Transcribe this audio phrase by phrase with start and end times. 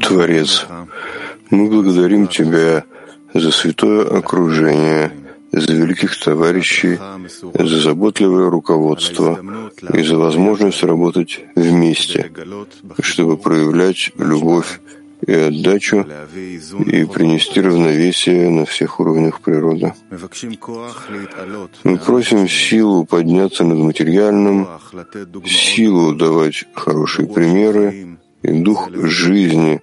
[0.00, 0.66] Творец,
[1.50, 2.84] мы благодарим Тебя
[3.32, 5.12] за святое окружение,
[5.50, 6.98] за великих товарищей,
[7.54, 9.40] за заботливое руководство
[9.92, 12.30] и за возможность работать вместе,
[13.00, 14.80] чтобы проявлять любовь
[15.26, 19.94] и отдачу и принести равновесие на всех уровнях природы.
[21.84, 24.68] Мы просим силу подняться над материальным,
[25.46, 29.80] силу давать хорошие примеры и дух жизни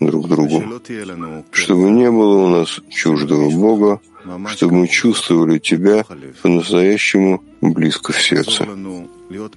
[0.00, 0.62] друг другу,
[1.50, 4.00] чтобы не было у нас чуждого Бога,
[4.48, 6.04] чтобы мы чувствовали Тебя
[6.42, 8.68] по-настоящему близко в сердце.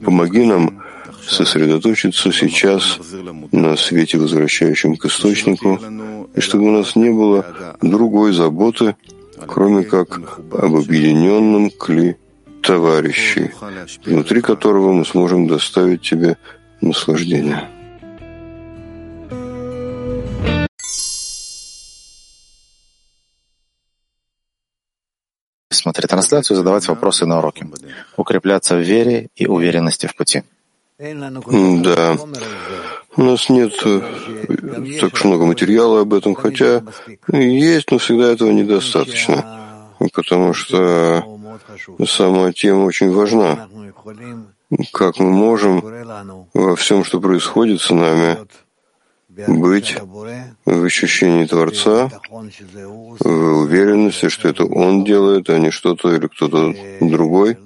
[0.04, 0.82] Помоги нам
[1.28, 3.00] сосредоточиться сейчас
[3.52, 5.80] на свете, возвращающем к источнику,
[6.34, 7.46] и чтобы у нас не было
[7.82, 8.96] другой заботы,
[9.48, 12.16] кроме как об объединенном кли
[12.62, 13.52] товарищей,
[14.06, 16.38] внутри которого мы сможем доставить тебе
[16.82, 17.70] наслаждение.
[25.78, 27.68] Смотреть трансляцию, задавать вопросы на уроке,
[28.18, 30.44] укрепляться в вере и уверенности в пути.
[30.98, 32.18] Да,
[33.18, 34.02] у нас нет э,
[35.02, 36.84] так уж много материала об этом, хотя
[37.28, 41.24] есть, но всегда этого недостаточно, потому что
[42.08, 43.68] сама тема очень важна.
[44.94, 45.84] Как мы можем
[46.54, 48.38] во всем, что происходит с нами,
[49.48, 49.96] быть
[50.66, 53.28] в ощущении Творца, в
[53.64, 57.58] уверенности, что это Он делает, а не что-то или кто-то другой,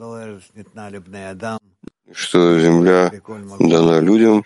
[2.11, 3.11] что земля
[3.59, 4.43] дана людям,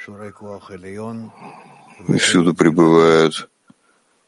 [2.08, 3.50] и всюду пребывает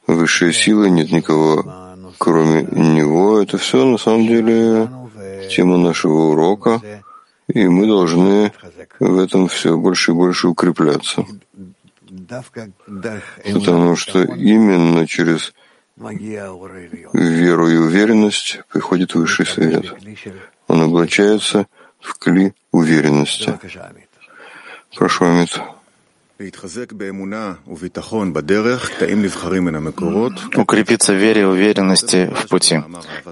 [0.07, 1.65] высшая сила, нет никого,
[2.17, 3.41] кроме Него.
[3.41, 4.89] Это все на самом деле
[5.49, 6.81] тема нашего урока,
[7.47, 8.51] и мы должны
[8.99, 11.25] в этом все больше и больше укрепляться.
[13.53, 15.53] Потому что именно через
[15.97, 19.85] веру и уверенность приходит высший свет.
[20.67, 21.67] Он облачается
[21.99, 23.57] в кли уверенности.
[24.95, 25.59] Прошу, Амит.
[30.55, 32.83] Укрепиться в вере и уверенности в пути.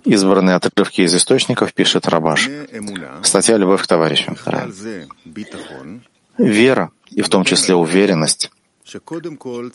[0.05, 2.49] Избранные отрывки из источников пишет Рабаш.
[3.23, 4.33] Статья «Любовь к товарищу».
[6.37, 8.51] Вера, и в том числе уверенность,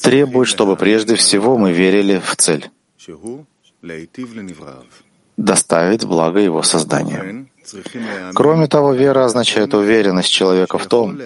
[0.01, 2.71] требует, чтобы прежде всего мы верили в цель—
[5.37, 7.47] доставить благо его создания.
[8.34, 11.19] Кроме того, вера означает уверенность человека в том,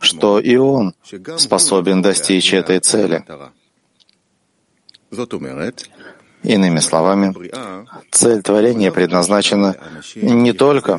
[0.00, 0.94] что и он
[1.36, 3.24] способен достичь этой цели.
[6.42, 7.34] Иными словами,
[8.10, 9.76] цель творения предназначена
[10.14, 10.98] не только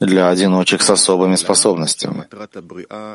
[0.00, 2.26] для одиночек с особыми способностями,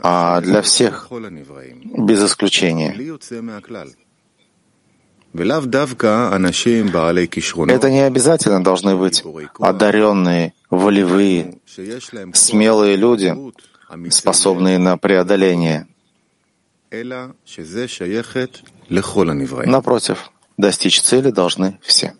[0.04, 2.96] а для всех, без исключения.
[7.72, 9.24] Это не обязательно должны быть
[9.60, 11.60] одаренные, волевые,
[12.34, 13.36] смелые люди,
[14.10, 15.88] способные на преодоление.
[19.68, 22.16] Напротив, достичь цели должны все.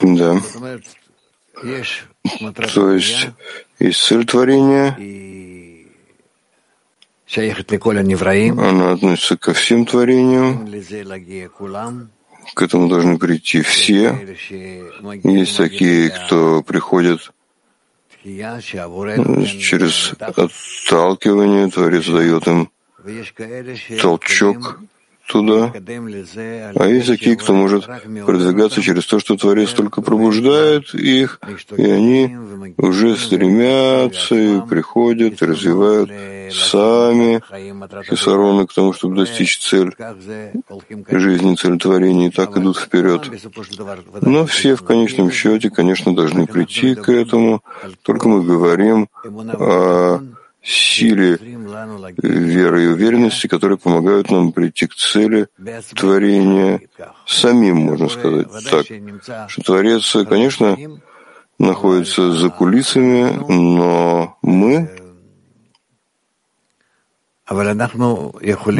[0.00, 0.40] Да.
[2.74, 3.28] То есть
[3.78, 4.96] есть цель творения,
[8.58, 10.66] она относится ко всем творениям,
[12.54, 14.36] к этому должны прийти все.
[15.22, 17.32] Есть такие, кто приходит
[18.22, 22.70] через отталкивание, Творец дает им
[24.00, 24.80] толчок
[25.32, 25.72] туда.
[26.74, 27.86] А есть такие, кто может
[28.26, 31.40] продвигаться через то, что Творец только пробуждает их,
[31.76, 32.36] и они
[32.76, 36.10] уже стремятся и приходят, и развивают
[36.52, 37.42] сами
[38.04, 39.94] хисароны к тому, чтобы достичь цель
[41.08, 43.30] жизни, цель творения, и так идут вперед.
[44.20, 47.62] Но все в конечном счете, конечно, должны прийти к этому.
[48.02, 50.20] Только мы говорим о
[50.62, 51.38] силе
[52.22, 55.48] веры и уверенности, которые помогают нам прийти к цели
[55.96, 56.80] творения
[57.26, 58.86] самим, можно сказать так.
[59.48, 60.76] Что Творец, конечно,
[61.58, 64.90] находится за кулисами, но мы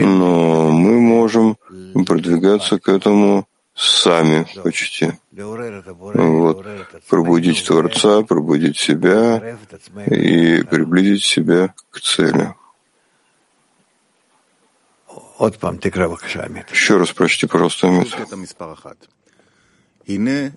[0.07, 1.57] но мы можем
[2.07, 3.47] продвигаться к этому
[3.83, 5.13] сами почти.
[5.33, 6.67] Вот.
[7.09, 9.59] Пробудить Творца, пробудить себя
[10.07, 12.55] и приблизить себя к цели.
[16.71, 18.15] Еще раз прочти, пожалуйста, Амит.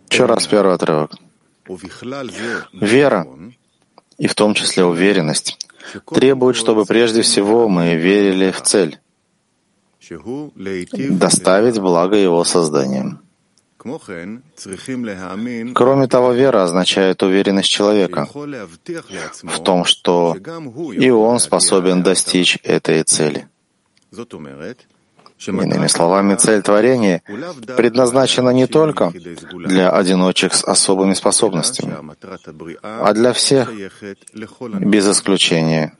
[0.10, 1.12] Еще раз первый отрывок.
[2.74, 3.28] Вера,
[4.18, 5.58] и в том числе уверенность,
[6.14, 9.00] требует, чтобы прежде всего мы верили в цель—
[11.10, 13.20] доставить благо его созданием.
[15.76, 18.28] Кроме того, вера означает уверенность человека
[19.44, 20.36] в том, что
[20.94, 23.48] и он способен достичь этой цели.
[25.48, 27.22] Иными словами, цель творения
[27.78, 29.12] предназначена не только
[29.68, 31.96] для одиночек с особыми способностями,
[32.82, 33.72] а для всех,
[34.80, 35.98] без исключения.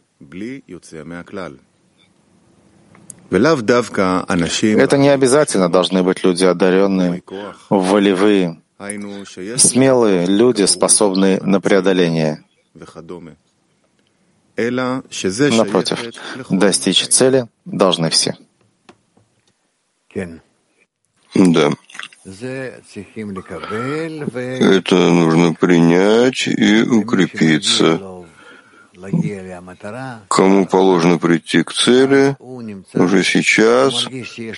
[3.30, 7.24] Это не обязательно должны быть люди одаренные,
[7.70, 8.62] волевые,
[9.58, 12.44] смелые люди, способные на преодоление.
[15.58, 16.00] Напротив,
[16.50, 18.38] достичь цели должны все.
[21.36, 21.72] Да.
[24.62, 28.15] Это нужно принять и укрепиться.
[30.30, 32.36] Кому положено прийти к цели,
[32.94, 34.08] уже сейчас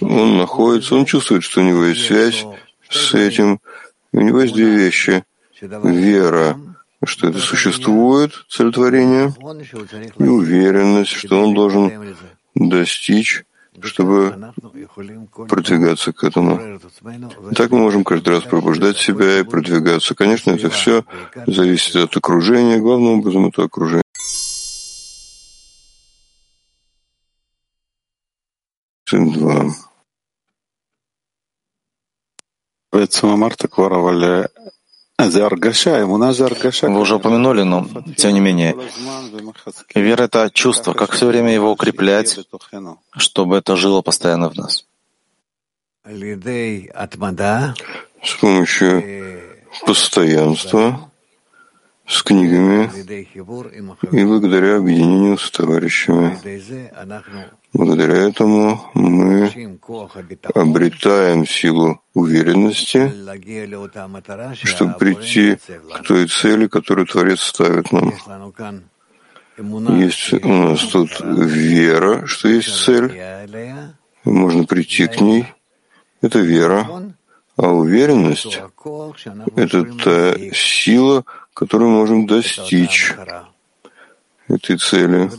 [0.01, 2.45] он находится, он чувствует, что у него есть связь
[2.89, 3.59] с этим.
[4.11, 5.23] У него есть две вещи.
[5.59, 6.59] Вера,
[7.03, 9.33] что это существует, цель творения,
[10.17, 12.15] и уверенность, что он должен
[12.53, 13.43] достичь
[13.81, 14.53] чтобы
[15.47, 16.79] продвигаться к этому.
[17.55, 20.15] Так мы можем каждый раз пробуждать себя и продвигаться.
[20.15, 21.03] Конечно, это все
[21.45, 22.79] зависит от окружения.
[22.79, 24.03] Главным образом это окружение.
[29.11, 29.73] Два.
[35.19, 37.87] Вы уже упомянули, но
[38.17, 38.75] тем не менее,
[39.95, 42.39] вера— это чувство, как все время его укреплять,
[43.17, 44.85] чтобы это жило постоянно в нас.
[48.23, 49.41] С помощью
[49.85, 51.06] постоянства,
[52.07, 52.89] с книгами
[54.11, 56.37] и благодаря объединению с товарищами.
[57.73, 59.51] Благодаря этому мы
[60.55, 63.11] обретаем силу уверенности,
[64.65, 68.13] чтобы прийти к той цели, которую Творец ставит нам.
[69.99, 73.11] Есть у нас тут вера, что есть цель,
[74.23, 75.45] можно прийти к ней.
[76.21, 76.87] Это вера.
[77.57, 78.61] А уверенность—
[79.55, 81.25] это та сила,
[81.57, 83.13] которую можем достичь
[84.47, 85.29] этой цели,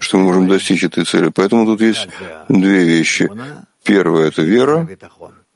[0.00, 1.28] что мы можем достичь этой цели.
[1.28, 2.08] Поэтому тут есть
[2.48, 3.30] две вещи.
[3.84, 4.88] Первое— это вера,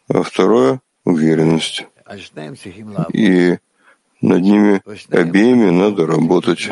[0.08, 1.86] а второе— уверенность.
[3.14, 3.56] И
[4.20, 6.68] над ними обеими надо работать.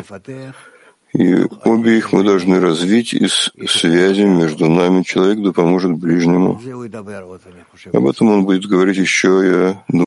[1.11, 1.35] И
[1.65, 5.01] обе их мы должны развить из связи между нами.
[5.01, 6.61] Человек да поможет ближнему.
[7.91, 10.05] Об этом он будет говорить еще, я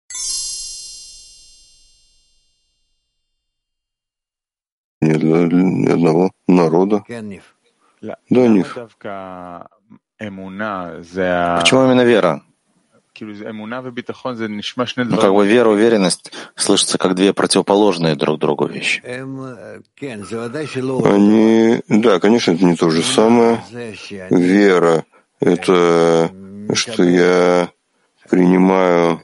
[5.03, 7.05] не для ни одного народа.
[7.11, 8.77] Да, Ниф.
[11.61, 12.43] Почему именно вера?
[13.21, 19.03] Ну, как бы вера, уверенность слышатся как две противоположные друг другу вещи.
[21.05, 23.61] Они, да, конечно, это не то же самое.
[24.31, 25.05] Вера—
[25.41, 26.31] это
[26.75, 27.69] что я
[28.31, 29.21] принимаю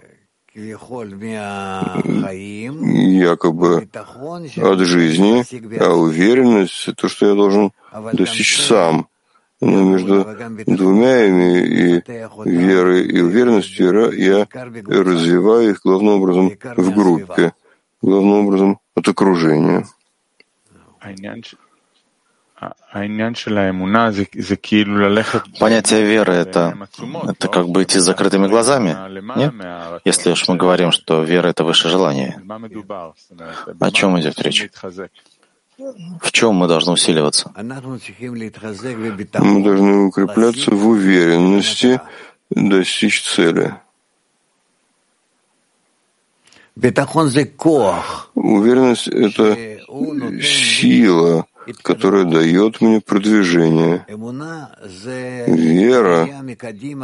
[3.20, 3.88] якобы
[4.56, 5.44] от жизни,
[5.78, 7.72] а уверенность— то, что я должен
[8.12, 9.08] достичь сам.
[9.60, 10.24] Но между
[10.66, 12.02] двумя ими и
[12.44, 17.52] верой и уверенностью я развиваю их главным образом в группе,
[18.00, 19.84] главным образом от окружения.
[25.60, 26.88] Понятие веры— это,
[27.28, 28.96] это как бы идти с закрытыми глазами,
[29.36, 29.54] нет?
[30.04, 32.42] Если уж мы говорим, что вера— это выше желания.
[33.80, 34.68] О чем идет речь?
[36.20, 37.52] В чем мы должны усиливаться?
[37.54, 42.00] Мы должны укрепляться в уверенности,
[42.50, 43.74] достичь цели.
[48.34, 49.56] Уверенность— это
[50.42, 51.46] сила,
[51.82, 54.04] которая дает мне продвижение.
[55.46, 56.28] Вера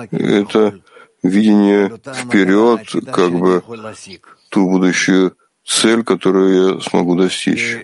[0.11, 0.75] —это
[1.23, 2.81] видение вперед,
[3.13, 3.63] как бы
[4.51, 7.79] ту будущую цель, которую я смогу достичь.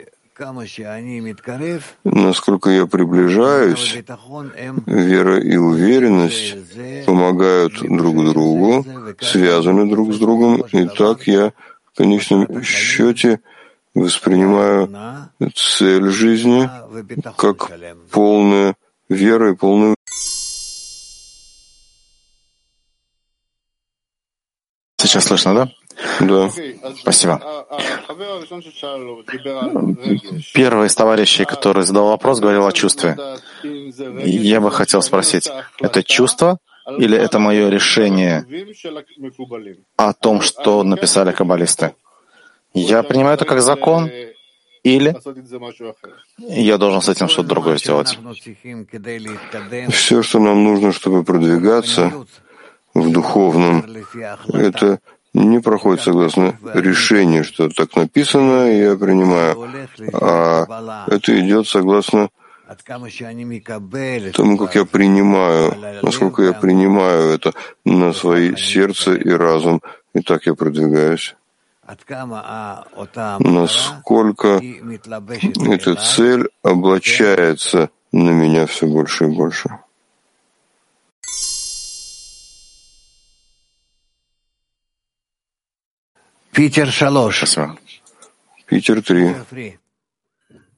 [2.05, 3.99] Насколько я приближаюсь,
[4.87, 6.57] вера и уверенность
[7.05, 8.87] помогают друг другу,
[9.21, 11.53] связаны друг с другом, и так я
[11.93, 13.41] в конечном счете
[13.95, 14.89] воспринимаю
[15.55, 16.69] цель жизни
[17.37, 17.71] как
[18.11, 18.77] полная
[19.09, 19.95] вера и полная
[24.99, 25.69] Сейчас слышно, да?
[26.21, 26.51] Да.
[26.99, 27.67] Спасибо.
[30.55, 33.17] Первый из товарищей, который задал вопрос, говорил о чувстве.
[33.63, 36.59] Я бы хотел спросить, это чувство
[36.99, 38.47] или это мое решение
[39.97, 41.95] о том, что написали каббалисты?
[42.75, 44.11] Я принимаю это как закон,
[44.83, 45.15] или
[46.39, 48.19] я должен с этим что-то другое сделать?
[49.91, 52.13] Все, что нам нужно, чтобы продвигаться
[52.95, 53.85] в духовном,
[54.53, 55.01] это
[55.35, 59.57] не проходит согласно решению, что так написано, я принимаю,
[60.13, 62.31] а это идет согласно
[64.33, 67.53] тому, как я принимаю, насколько я принимаю это
[67.85, 69.83] на свои сердце и разум,
[70.15, 71.35] и так я продвигаюсь.
[73.41, 74.61] Насколько
[75.73, 79.71] эта цель облачается на меня все больше и больше.
[86.53, 87.45] Питер Шалош.
[88.67, 89.79] Питер 3.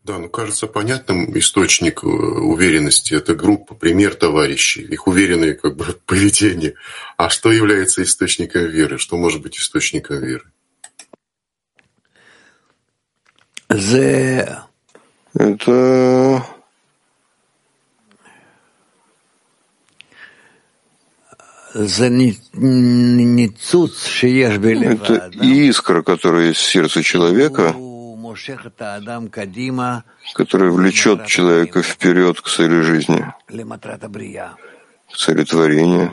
[0.05, 3.15] Да, ну кажется понятным источник э, уверенности.
[3.15, 6.75] Это группа, пример товарищей, их уверенное как бы поведение.
[7.17, 8.99] А что является источником веры?
[8.99, 10.52] Что может быть источником веры?
[15.35, 16.47] Это
[24.93, 27.75] Это искра, которая есть в сердце человека,
[30.35, 33.25] которая влечет человека вперед к цели жизни,
[35.11, 36.13] к цели творения,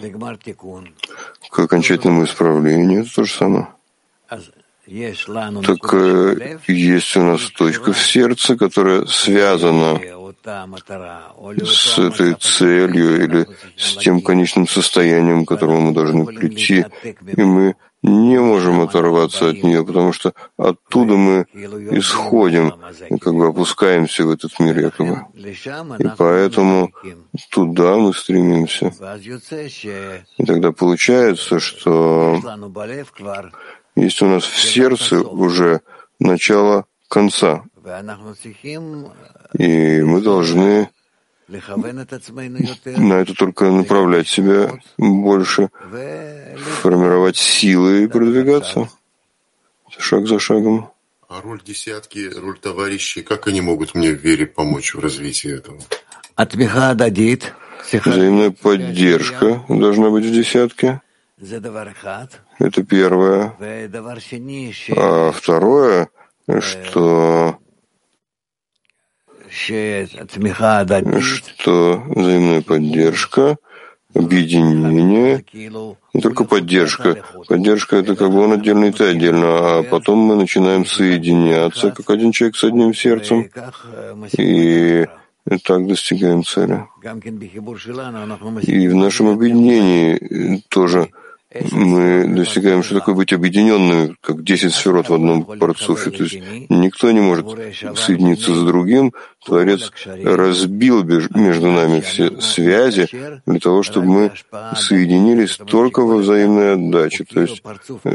[1.50, 3.02] к окончательному исправлению.
[3.02, 3.68] Это то же самое.
[4.90, 10.00] Так э, есть у нас точка в сердце, которая связана
[11.64, 16.86] с этой целью или с тем конечным состоянием, к которому мы должны прийти,
[17.38, 21.46] и мы не можем оторваться от нее, потому что оттуда мы
[21.92, 22.74] исходим
[23.20, 25.26] как бы опускаемся в этот мир якобы.
[26.00, 26.92] И поэтому
[27.52, 28.94] туда мы стремимся.
[30.38, 32.42] И тогда получается, что
[34.02, 35.82] есть у нас в сердце уже
[36.20, 37.64] начало конца.
[39.58, 40.90] И мы должны
[41.48, 45.70] на это только направлять себя больше,
[46.82, 48.90] формировать силы и продвигаться
[49.98, 50.92] шаг за шагом.
[51.28, 55.80] А роль десятки, роль товарищей, как они могут мне в вере помочь в развитии этого?
[57.92, 61.02] Взаимная поддержка должна быть в десятке.
[62.60, 63.56] Это первое.
[64.96, 66.10] А второе,
[66.60, 67.58] что
[71.22, 73.58] что взаимная поддержка,
[74.14, 75.46] объединение,
[76.14, 77.24] не только поддержка.
[77.48, 82.10] Поддержка— это как бы он отдельно, и ты отдельно, а потом мы начинаем соединяться, как
[82.10, 83.50] один человек с одним сердцем,
[84.38, 85.08] и
[85.64, 86.86] так достигаем цели.
[88.62, 91.10] И в нашем объединении тоже
[91.72, 96.12] мы достигаем, что такое быть объединенными, как 10 сферот в одном парцуфе.
[96.12, 96.40] То есть
[96.70, 97.48] никто не может
[97.96, 99.14] соединиться с другим.
[99.46, 103.08] Творец разбил между нами все связи
[103.46, 104.32] для того, чтобы мы
[104.76, 107.24] соединились только во взаимной отдаче.
[107.24, 107.64] То есть,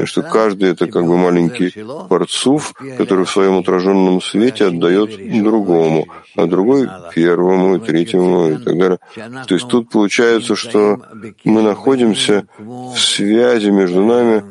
[0.03, 1.73] что каждый— это как бы маленький
[2.09, 5.09] парцуф, который в своем отраженном свете отдает
[5.43, 8.99] другому, а другой— первому, третьему и так далее.
[9.47, 11.01] То есть тут получается, что
[11.43, 14.43] мы находимся в связи между нами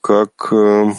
[0.00, 0.92] как э,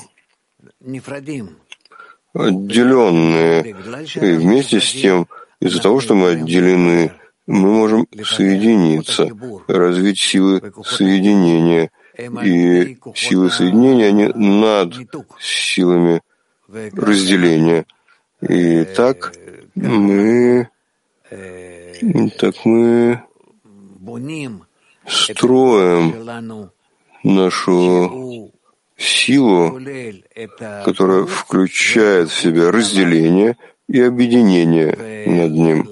[2.33, 3.75] отделенные.
[4.15, 5.27] И вместе с тем,
[5.59, 7.11] из-за того, что мы отделены,
[7.47, 9.29] мы можем соединиться,
[9.67, 11.89] развить силы соединения.
[12.17, 14.93] И силы соединения, они над
[15.39, 16.21] силами
[16.67, 17.85] разделения.
[18.41, 19.33] И так
[19.75, 20.69] мы,
[21.29, 23.21] так мы
[25.07, 26.69] строим
[27.23, 28.51] нашу
[29.03, 29.79] силу,
[30.85, 34.95] которая включает в себя разделение и объединение
[35.27, 35.89] над ним.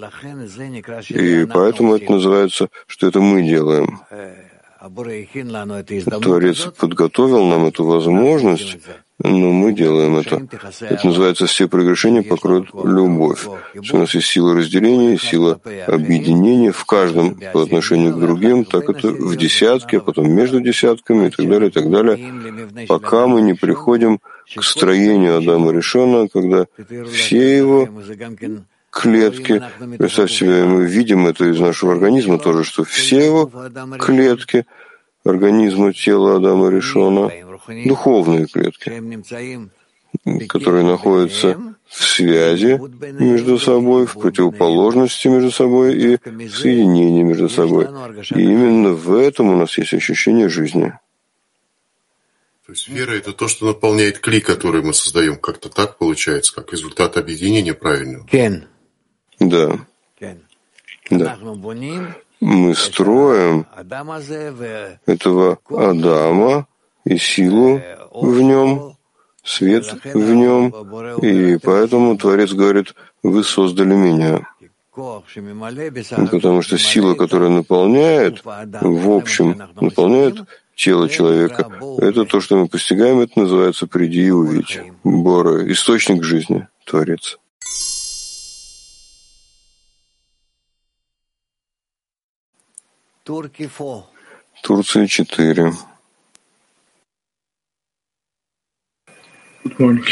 [1.10, 4.00] И поэтому это называется, что это мы делаем.
[6.22, 8.78] Творец подготовил нам эту возможность,
[9.22, 10.48] но мы делаем это.
[10.82, 13.46] Это называется «все прегрешения покроют любовь».
[13.92, 19.10] У нас есть сила разделения, сила объединения в каждом по отношению к другим, так это
[19.10, 23.54] в десятке, а потом между десятками и так далее, и так далее, пока мы не
[23.54, 24.20] приходим
[24.56, 26.66] к строению Адама Решона, когда
[27.12, 27.90] все его
[28.90, 29.62] клетки,
[29.98, 33.52] представьте себе, мы видим это из нашего организма тоже, что все его
[34.00, 34.66] клетки
[35.26, 37.30] организма тела Адама Ришона,
[37.68, 38.92] духовные клетки,
[40.48, 42.80] которые находятся в связи
[43.20, 47.88] между собой, в противоположности между собой и в соединении между собой.
[48.36, 50.94] И именно в этом у нас есть ощущение жизни.
[52.66, 55.38] То есть вера— это то, что наполняет клей, который мы создаем.
[55.38, 58.28] Как-то так получается, как результат объединения правильного.
[59.40, 59.80] Да.
[61.10, 61.38] Да.
[62.40, 63.66] Мы строим
[65.06, 66.68] этого Адама
[67.10, 67.82] и силу
[68.14, 68.96] в нем,
[69.44, 70.70] свет в нем,
[71.22, 74.48] и поэтому Творец говорит, вы создали меня.
[76.32, 80.44] Потому что сила, которая наполняет, в общем, наполняет
[80.76, 84.82] тело человека, это то, что мы постигаем, это называется «приди и увидеть».
[85.04, 87.38] Бора, источник жизни, Творец.
[94.62, 95.74] Турция 4.
[99.70, 100.06] Good morning.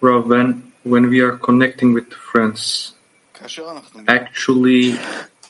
[0.00, 2.94] Rav, when, when we are connecting with friends,
[4.08, 4.98] actually,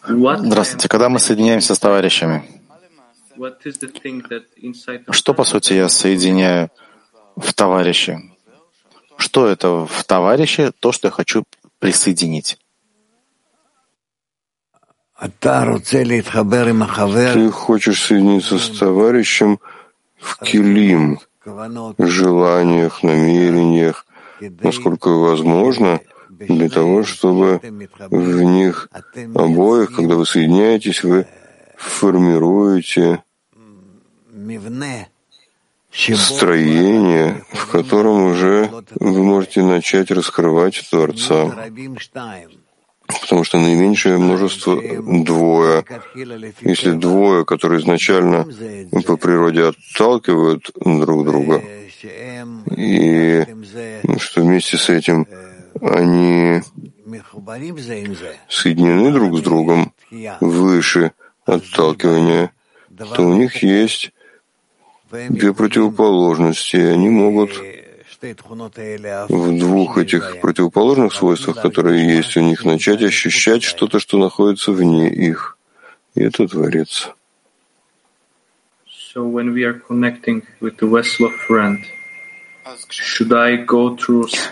[0.07, 0.88] what Здравствуйте.
[0.88, 2.45] Когда мы соединяемся с товарищами,
[5.11, 6.71] что, по сути, я соединяю
[7.37, 8.21] в товарище?
[9.17, 11.45] Что это в товарище, то, что я хочу
[11.79, 12.59] присоединить?
[15.19, 15.31] Ты
[17.50, 19.59] хочешь соединиться с товарищем
[20.19, 21.19] в килим,
[21.99, 24.07] желаниях, намерениях,
[24.41, 27.61] насколько возможно, для того, чтобы
[28.11, 28.89] в них
[29.35, 31.27] обоих, когда вы соединяетесь, вы
[31.77, 33.23] формируете
[36.17, 41.69] строение, в котором уже вы можете начать раскрывать Творца
[43.21, 44.81] потому что наименьшее множество
[45.25, 45.85] двое.
[46.61, 48.47] Если двое, которые изначально
[49.07, 51.62] по природе отталкивают друг друга,
[52.76, 53.45] и
[54.19, 55.26] что вместе с этим
[55.81, 56.62] они
[58.49, 59.93] соединены друг с другом
[60.41, 61.13] выше
[61.45, 62.52] отталкивания,
[63.15, 64.13] то у них есть
[65.10, 67.50] две противоположности, и они могут
[69.28, 75.08] в двух этих противоположных свойствах, которые есть у них, начать ощущать что-то, что находится вне
[75.11, 75.58] их.
[76.15, 77.11] И это Творец.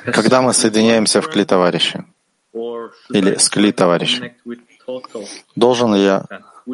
[0.04, 2.04] Когда мы соединяемся в кли товарища
[3.10, 4.34] или с кли товарища,
[5.54, 6.26] должен ли я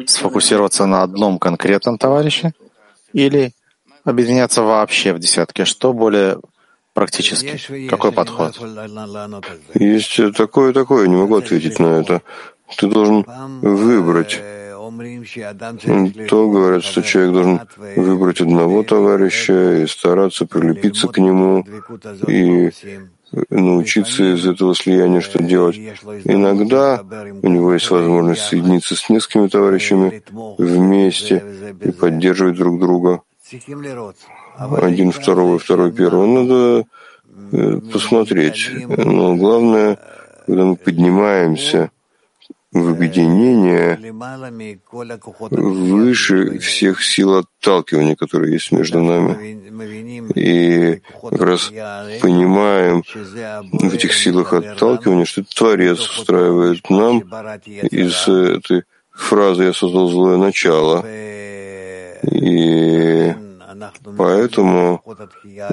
[0.07, 2.53] сфокусироваться на одном конкретном товарище
[3.13, 3.53] или
[4.03, 5.65] объединяться вообще в десятке?
[5.65, 6.39] Что более
[6.97, 7.87] практически?
[7.87, 8.59] Какой подход?
[9.75, 12.23] Есть такое такое, не могу ответить на это.
[12.77, 13.23] Ты должен
[13.61, 14.41] выбрать.
[16.29, 17.59] То говорят, что человек должен
[17.95, 21.63] выбрать одного товарища и стараться прилепиться к нему
[22.27, 22.71] и
[23.49, 25.77] научиться из этого слияния что делать.
[26.23, 27.03] Иногда
[27.43, 30.23] у него есть возможность соединиться с несколькими товарищами
[30.57, 31.43] вместе
[31.87, 33.21] и поддерживать друг друга
[34.57, 36.25] один второго, второй первого.
[36.25, 36.85] Надо
[37.51, 38.69] э, посмотреть.
[38.87, 39.97] Но главное,
[40.45, 41.91] когда мы поднимаемся
[42.71, 43.97] в объединение
[45.51, 49.61] выше всех сил отталкивания, которые есть между нами.
[50.35, 51.71] И как раз
[52.21, 53.03] понимаем
[53.71, 57.19] в этих силах отталкивания, что Творец устраивает нам
[57.91, 61.05] из этой фразы «я создал злое начало».
[62.23, 63.35] И
[64.17, 65.01] Поэтому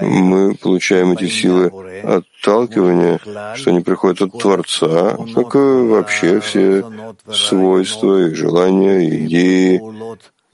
[0.01, 1.71] мы получаем эти силы
[2.03, 3.21] отталкивания,
[3.55, 6.85] что они приходят от Творца, как и вообще все
[7.31, 9.83] свойства и желания, и идеи,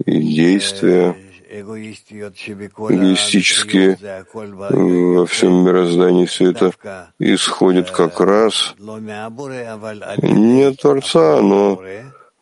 [0.05, 1.17] и действия
[1.51, 3.99] эгоистические
[4.73, 6.71] во всем мироздании все это
[7.19, 11.83] исходит как раз не от Творца, но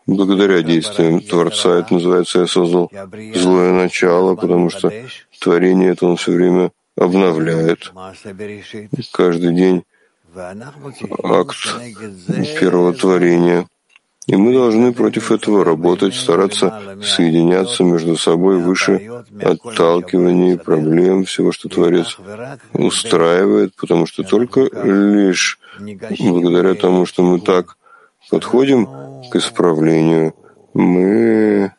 [0.08, 1.78] благодаря действиям Творца.
[1.78, 2.90] Это называется «Я создал
[3.34, 4.90] злое начало», потому что
[5.38, 7.92] творение это он все время обновляет.
[9.12, 9.84] Каждый день
[11.22, 11.56] акт
[12.60, 13.66] первого творения.
[14.26, 21.70] И мы должны против этого работать, стараться соединяться между собой выше отталкивания проблем, всего, что
[21.70, 22.18] Творец
[22.74, 25.58] устраивает, потому что только лишь
[26.20, 27.78] благодаря тому, что мы так
[28.28, 28.86] подходим
[29.30, 30.34] к исправлению,
[30.74, 31.72] мы,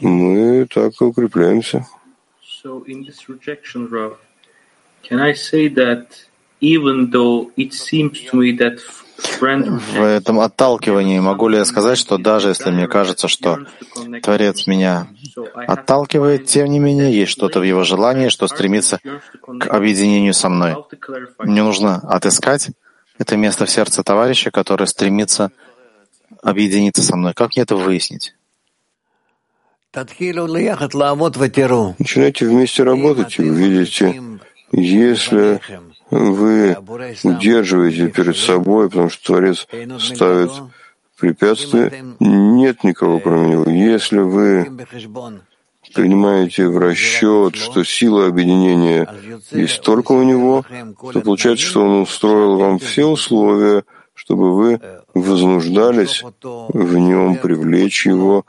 [0.00, 1.86] мы так и укрепляемся.
[2.64, 4.18] So in this rejection, Rav,
[5.02, 6.06] can I say that
[6.60, 8.78] even though it seems to me that
[9.40, 13.66] В этом отталкивании могу ли я сказать, что даже если мне кажется, что
[14.22, 15.08] Творец меня
[15.54, 18.98] отталкивает, тем не менее есть что-то в его желании, что стремится
[19.60, 20.76] к объединению со мной.
[21.38, 22.70] Мне нужно отыскать
[23.18, 25.50] это место в сердце товарища, которое стремится
[26.42, 27.34] объединиться со мной.
[27.34, 28.34] Как мне это выяснить?
[31.98, 34.22] Начинайте вместе работать, и увидите,
[34.72, 35.60] если
[36.10, 36.76] вы
[37.22, 39.66] удерживаете перед собой, потому что Творец
[39.98, 40.50] ставит
[41.18, 43.70] препятствия, нет никого кроме него.
[43.70, 44.66] Если вы
[45.92, 49.08] принимаете в расчет, что сила объединения
[49.50, 50.64] есть только у него,
[51.12, 54.80] то получается, что он устроил вам все условия, чтобы вы
[55.14, 58.44] вознуждались в нем, привлечь его,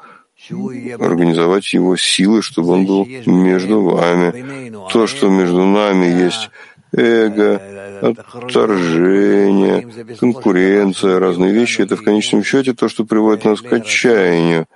[0.99, 4.71] организовать его силы, чтобы он был между вами.
[4.91, 6.49] То, что между нами есть
[6.93, 7.62] эго,
[8.01, 9.88] отторжение,
[10.19, 14.67] конкуренция, разные вещи, это в конечном счете то, что приводит нас к отчаянию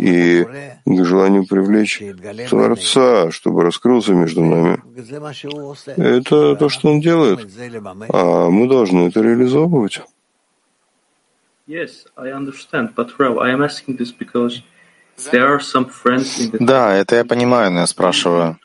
[0.00, 0.44] и
[0.84, 2.02] к желанию привлечь
[2.48, 4.82] Творца, чтобы раскрылся между нами.
[5.96, 7.48] Это то, что он делает,
[8.08, 10.00] а мы должны это реализовывать.
[11.68, 14.62] Yes, I understand, but Rav, I am asking this because
[16.60, 18.58] да, это я понимаю, но я спрашиваю.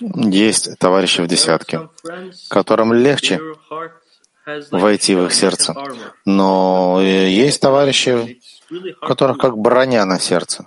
[0.00, 1.88] Есть товарищи в десятке,
[2.48, 3.40] которым легче
[4.70, 5.74] войти в их сердце,
[6.24, 8.38] но есть товарищи,
[8.70, 10.66] у которых как броня на сердце.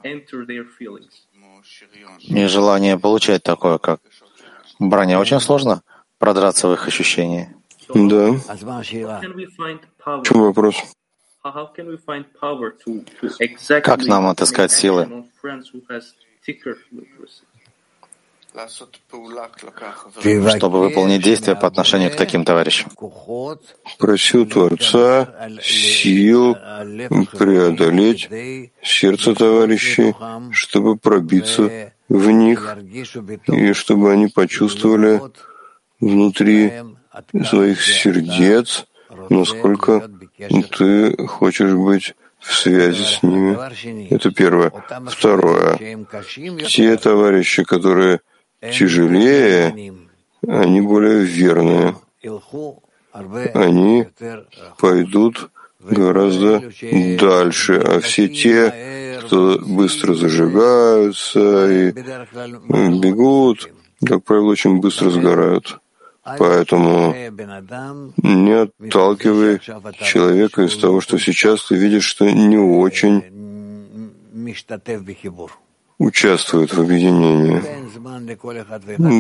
[2.20, 4.00] И желание получать такое, как
[4.80, 5.82] броня, очень сложно
[6.18, 7.56] продраться в их ощущения.
[7.94, 8.32] Да.
[10.06, 10.76] В чем вопрос?
[13.84, 15.26] Как нам отыскать силы?
[20.58, 22.90] чтобы выполнить действия по отношению к таким товарищам.
[24.00, 26.56] Просил Творца сил
[27.38, 28.30] преодолеть
[28.82, 30.16] сердце товарищей,
[30.52, 32.78] чтобы пробиться в них,
[33.48, 35.22] и чтобы они почувствовали
[36.00, 36.74] внутри
[37.46, 38.86] своих сердец,
[39.30, 43.58] насколько ты хочешь быть в связи с ними.
[44.14, 44.72] Это первое.
[45.08, 45.78] Второе.
[46.68, 48.22] Те товарищи, которые
[48.62, 49.96] тяжелее,
[50.48, 51.96] они более верные.
[53.54, 54.08] Они
[54.78, 56.64] пойдут гораздо
[57.20, 63.70] дальше, а все те, кто быстро зажигаются и бегут,
[64.06, 65.80] как правило, очень быстро сгорают.
[66.26, 67.14] Поэтому
[68.18, 73.24] не отталкивай человека из того, что сейчас ты видишь, что не очень
[76.00, 77.62] участвует в объединении.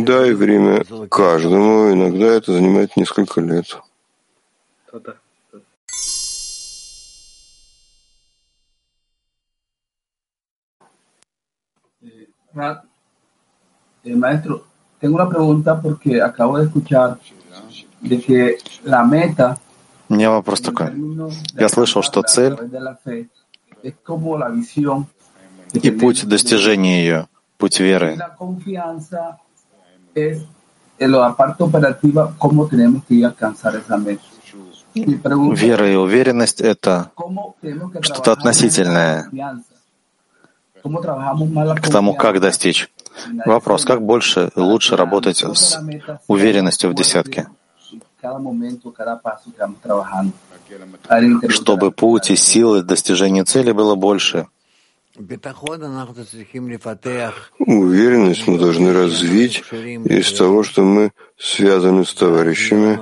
[0.03, 3.79] Дай время каждому, иногда это занимает несколько лет.
[14.05, 14.63] Maestro,
[14.99, 17.17] Tengo una pregunta porque acabo de escuchar
[18.01, 19.57] de que la meta
[20.07, 20.91] У меня вопрос такой.
[21.57, 22.55] Я слышал, что цель
[25.73, 27.27] и путь достижения ее,
[27.57, 28.17] путь веры.
[34.95, 37.11] Вера и уверенность— это
[38.01, 39.29] что-то относительное
[41.81, 42.89] к тому, как достичь.
[43.45, 45.79] Вопрос, как больше и лучше работать с
[46.27, 47.47] уверенностью в десятке?
[51.49, 54.47] Чтобы путь и силы достижения цели было больше.
[57.59, 62.99] Уверенность мы должны развить из того, что мы связаны с товарищами,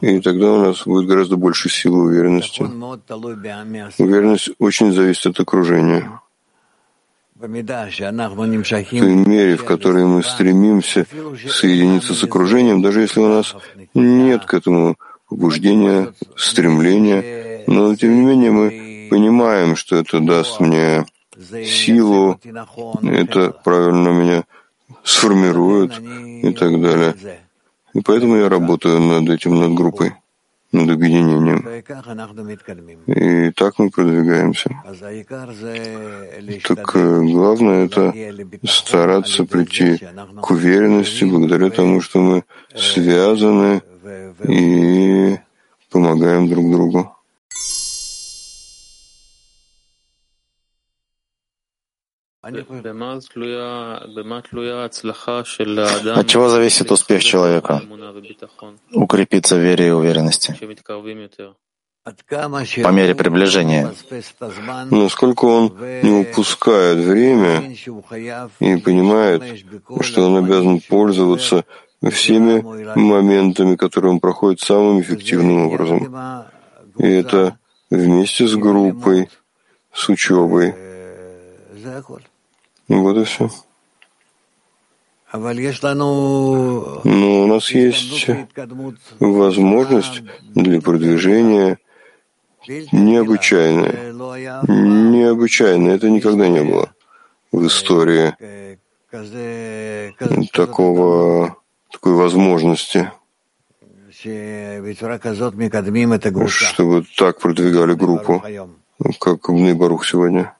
[0.00, 2.62] и тогда у нас будет гораздо больше силы уверенности.
[3.98, 6.20] Уверенность очень зависит от окружения.
[9.00, 11.06] Той мере, в которой мы стремимся
[11.48, 13.54] соединиться с окружением, даже если у нас
[13.94, 14.96] нет к этому
[15.28, 21.06] побуждения, стремления, но тем не менее мы понимаем, что это даст мне
[21.64, 22.40] силу,
[23.02, 24.44] это правильно меня
[25.02, 27.14] сформирует и так далее.
[27.94, 30.14] И поэтому я работаю над этим, над группой
[30.74, 31.60] над объединением.
[33.06, 34.70] И так мы продвигаемся.
[36.68, 38.12] Так э, главное— это
[38.64, 40.00] стараться прийти
[40.42, 43.82] к уверенности благодаря тому, что мы связаны
[44.48, 45.38] и
[45.90, 47.13] помогаем друг другу.
[56.16, 57.82] От чего зависит успех человека?
[58.92, 60.54] Укрепиться в вере и уверенности.
[62.82, 63.90] По мере приближения.
[64.90, 67.74] Насколько он не упускает время
[68.60, 69.64] и понимает,
[70.02, 71.64] что он обязан пользоваться
[72.10, 72.60] всеми
[72.94, 76.14] моментами, которые он проходит самым эффективным образом.
[76.98, 77.58] И это
[77.90, 79.30] вместе с группой,
[79.94, 80.74] с учебой.
[82.88, 83.50] Вот и все.
[85.34, 88.26] Но у нас есть
[89.18, 90.22] возможность
[90.54, 91.78] для продвижения
[92.92, 94.12] необычайная.
[94.68, 95.94] Необычайная.
[95.96, 96.94] Это никогда не было
[97.50, 98.34] в истории
[100.52, 101.56] такого,
[101.90, 103.10] такой возможности,
[106.46, 108.42] чтобы так продвигали группу,
[109.20, 110.56] как Бней Барух сегодня.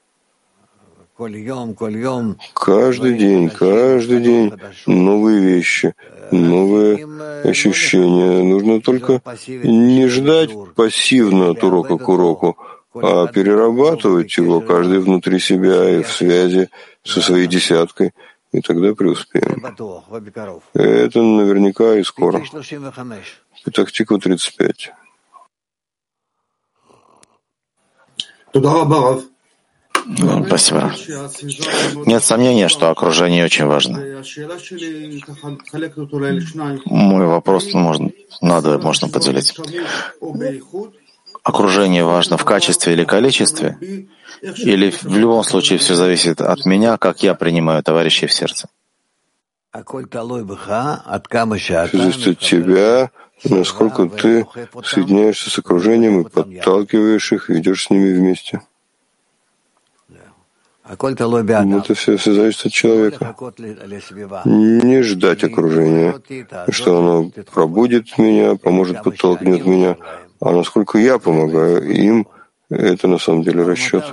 [2.53, 4.53] Каждый день, каждый день
[4.85, 5.93] новые вещи,
[6.31, 7.05] новые
[7.43, 8.43] ощущения.
[8.43, 12.57] Нужно только не ждать пассивно от урока к уроку,
[12.93, 16.69] а перерабатывать его каждый внутри себя и в связи
[17.03, 18.13] со своей десяткой,
[18.51, 19.61] и тогда преуспеем.
[20.73, 22.43] Это наверняка и скоро.
[23.63, 24.91] Петахтиква 35.
[30.47, 30.93] Спасибо.
[32.05, 33.97] Нет сомнения, что окружение очень важно.
[36.85, 39.57] Мой вопрос можно, надо, можно поделить.
[41.43, 43.77] Окружение важно в качестве или количестве?
[44.41, 48.67] Или в любом случае все зависит от меня, как я принимаю товарищей в сердце?
[51.91, 53.11] Зависит от тебя,
[53.43, 54.47] насколько ты
[54.83, 58.61] соединяешься с окружением и подталкиваешь их, ведешь с ними вместе.
[60.87, 63.35] Это все, все зависит от человека.
[64.45, 66.21] Не ждать окружения,
[66.69, 69.97] что оно пробудет меня, поможет, подтолкнет меня,
[70.39, 72.27] а насколько я помогаю им,
[72.69, 74.05] это на самом деле расчет.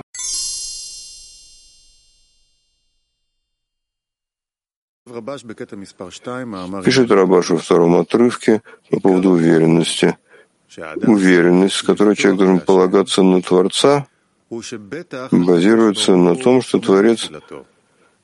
[6.83, 10.17] Пишет Рабаш во втором отрывке по поводу уверенности.
[11.05, 14.07] Уверенность, с которой человек должен полагаться на Творца,
[15.31, 17.29] базируется на том, что Творец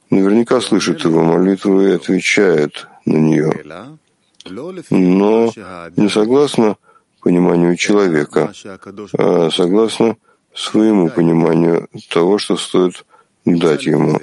[0.09, 3.51] наверняка слышит его молитву и отвечает на нее,
[4.89, 5.51] но
[5.95, 6.77] не согласно
[7.21, 8.53] пониманию человека,
[9.17, 10.17] а согласно
[10.53, 13.05] своему пониманию того, что стоит
[13.45, 14.19] дать ему.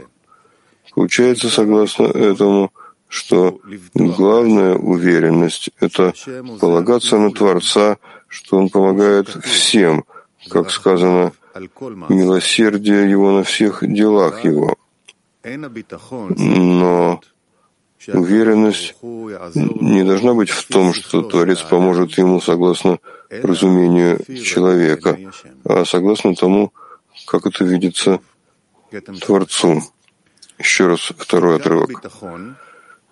[0.94, 2.72] Получается, согласно этому,
[3.08, 3.60] что
[3.94, 6.14] главная уверенность— это
[6.58, 10.04] полагаться на Творца, что Он помогает всем,
[10.48, 11.32] как сказано—
[12.08, 14.76] милосердие Его на всех делах Его.
[15.44, 17.20] Но
[18.08, 22.98] уверенность не должна быть в том, что Творец поможет ему согласно
[23.30, 25.18] разумению человека,
[25.64, 26.72] а согласно тому,
[27.26, 28.20] как это видится
[29.20, 29.82] Творцу.
[30.58, 31.90] Еще раз второй отрывок.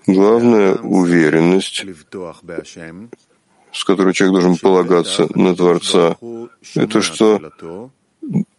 [0.07, 1.85] Главная уверенность,
[3.73, 6.17] с которой человек должен полагаться на Творца,
[6.75, 7.91] это что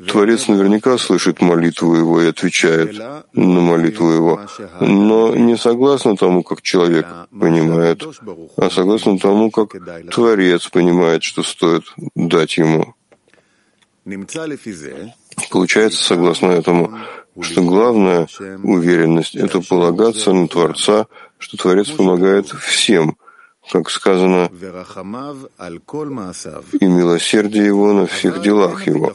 [0.07, 2.97] Творец наверняка слышит молитву его и отвечает
[3.33, 4.41] на молитву его,
[4.79, 8.03] но не согласно тому, как человек понимает,
[8.57, 9.75] а согласно тому, как
[10.11, 11.83] Творец понимает, что стоит
[12.15, 12.93] дать ему.
[15.49, 16.97] Получается, согласно этому,
[17.41, 18.27] что главная
[18.63, 21.07] уверенность— это полагаться на Творца,
[21.39, 23.17] что Творец помогает всем—
[23.71, 24.49] как сказано,
[26.79, 29.13] и милосердие его на всех делах его.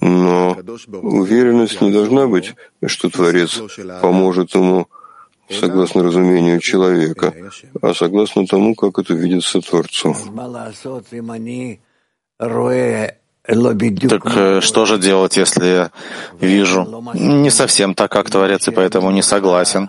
[0.00, 0.56] Но
[1.02, 2.54] уверенность не должна быть,
[2.86, 3.60] что Творец
[4.00, 4.88] поможет ему
[5.50, 7.34] согласно разумению человека,
[7.80, 10.14] а согласно тому, как это видится Творцу.
[14.08, 15.90] Так э, что же делать, если я
[16.38, 19.88] вижу не совсем так, как Творец, и поэтому не согласен?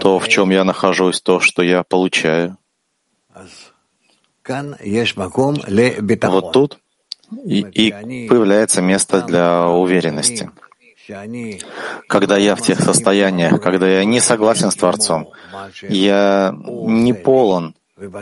[0.00, 2.56] То, в чем я нахожусь, то, что я получаю.
[6.30, 6.78] Вот тут
[7.44, 10.50] и, и появляется место для уверенности.
[12.06, 15.30] Когда я в тех состояниях, когда я не согласен с Творцом,
[15.82, 17.74] я не полон,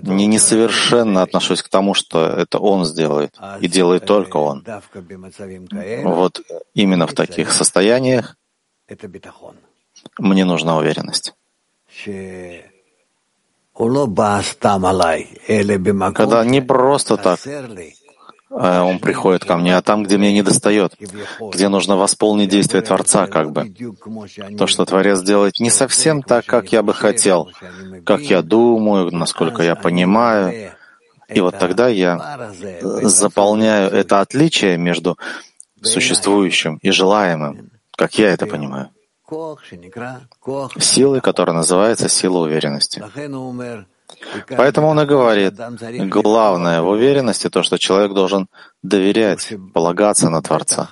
[0.02, 4.64] не несовершенно отношусь к тому, что это Он сделает, и делает только Он.
[6.04, 6.40] Вот
[6.74, 8.36] именно в таких состояниях
[10.18, 11.34] мне нужна уверенность.
[16.14, 20.94] Когда не просто так э, он приходит ко мне, а там, где мне не достает,
[21.52, 23.74] где нужно восполнить действие Творца, как бы.
[24.56, 27.50] То, что Творец делает не совсем так, как я бы хотел,
[28.04, 30.72] как я думаю, насколько я понимаю.
[31.28, 32.50] И вот тогда я
[33.02, 35.18] заполняю это отличие между
[35.82, 38.90] существующим и желаемым, как я это понимаю.
[40.78, 43.02] Силой, которая называется сила уверенности.
[44.48, 45.54] Поэтому он и говорит,
[46.08, 48.48] главное в уверенности то, что человек должен
[48.82, 50.90] доверять, полагаться на Творца.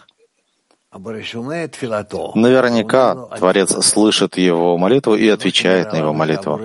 [2.35, 6.61] Наверняка Творец слышит его молитву и отвечает на его молитву,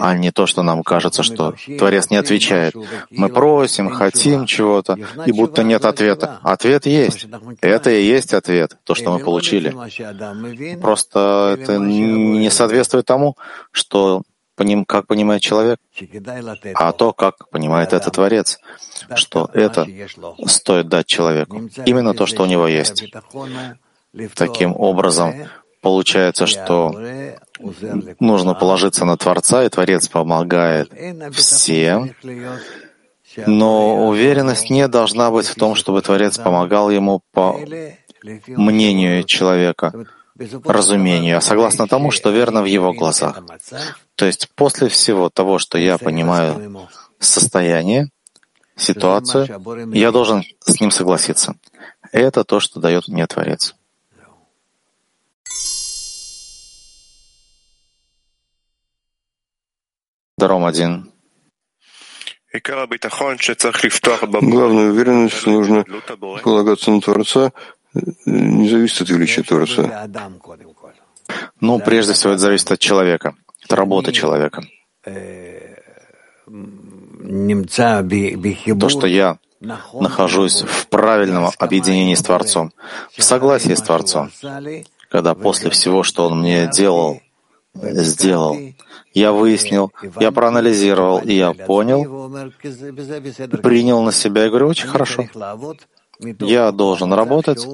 [0.00, 2.74] а не то, что нам кажется, что Творец не отвечает.
[3.10, 6.38] Мы просим, хотим чего-то, и будто нет ответа.
[6.42, 7.26] Ответ есть.
[7.60, 9.74] Это и есть ответ, то, что мы получили.
[10.80, 13.36] Просто это не соответствует тому,
[13.72, 14.22] что
[14.58, 15.78] поним, как понимает человек,
[16.74, 18.58] а то, как понимает этот Творец,
[19.14, 19.86] что это
[20.46, 21.70] стоит дать человеку.
[21.86, 23.04] Именно то, что у него есть.
[24.34, 25.34] Таким образом,
[25.80, 26.92] получается, что
[28.20, 30.90] нужно положиться на Творца, и Творец помогает
[31.32, 32.10] всем,
[33.46, 37.56] но уверенность не должна быть в том, чтобы Творец помогал ему по
[38.48, 39.92] мнению человека,
[40.64, 43.42] разумению, а согласно тому, что верно в его глазах.
[44.14, 48.10] То есть после всего того, что я понимаю состояние,
[48.76, 49.48] ситуацию,
[49.92, 51.54] я должен с ним согласиться.
[52.12, 53.74] Это то, что дает мне Творец.
[60.36, 61.10] Даром один.
[64.40, 65.84] Главная уверенность, нужно
[66.42, 67.52] полагаться на Творца,
[68.26, 70.08] не зависит от величия Творца.
[71.60, 73.34] Ну, прежде всего, это зависит от человека,
[73.64, 74.62] от работы человека.
[78.80, 82.72] То, что я нахожусь в правильном объединении с Творцом,
[83.16, 84.30] в согласии с Творцом,
[85.10, 87.20] когда после всего, что Он мне делал,
[87.74, 88.56] сделал,
[89.14, 92.30] я выяснил, я проанализировал, и я понял,
[93.62, 95.28] принял на себя и говорю, очень хорошо.
[96.20, 97.64] Я должен работать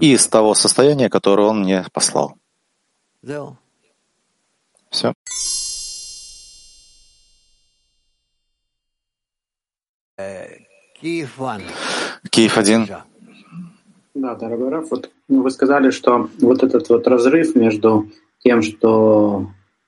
[0.00, 2.36] из того состояния, которое Он мне послал.
[4.90, 5.12] Все.
[12.30, 12.88] Киев один.
[14.14, 19.46] Да, дорогой Раф, вот ну, вы сказали, что вот этот вот разрыв между тем, что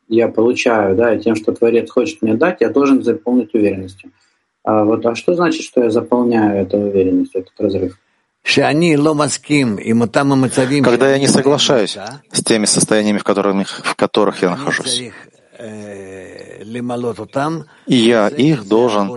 [0.08, 4.12] я получаю, да, и тем, что Творец хочет мне дать, я должен заполнить уверенностью.
[4.64, 7.98] А вот а что значит, что я заполняю эту уверенность, этот разрыв?
[10.84, 11.96] Когда я не соглашаюсь
[12.32, 15.10] с теми состояниями, в которых, в которых я нахожусь,
[17.86, 19.16] и я их должен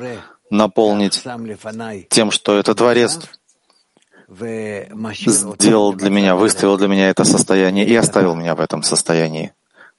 [0.51, 1.23] наполнить
[2.09, 3.19] тем, что это Творец
[4.29, 9.53] сделал для меня, выставил для меня это состояние и оставил меня в этом состоянии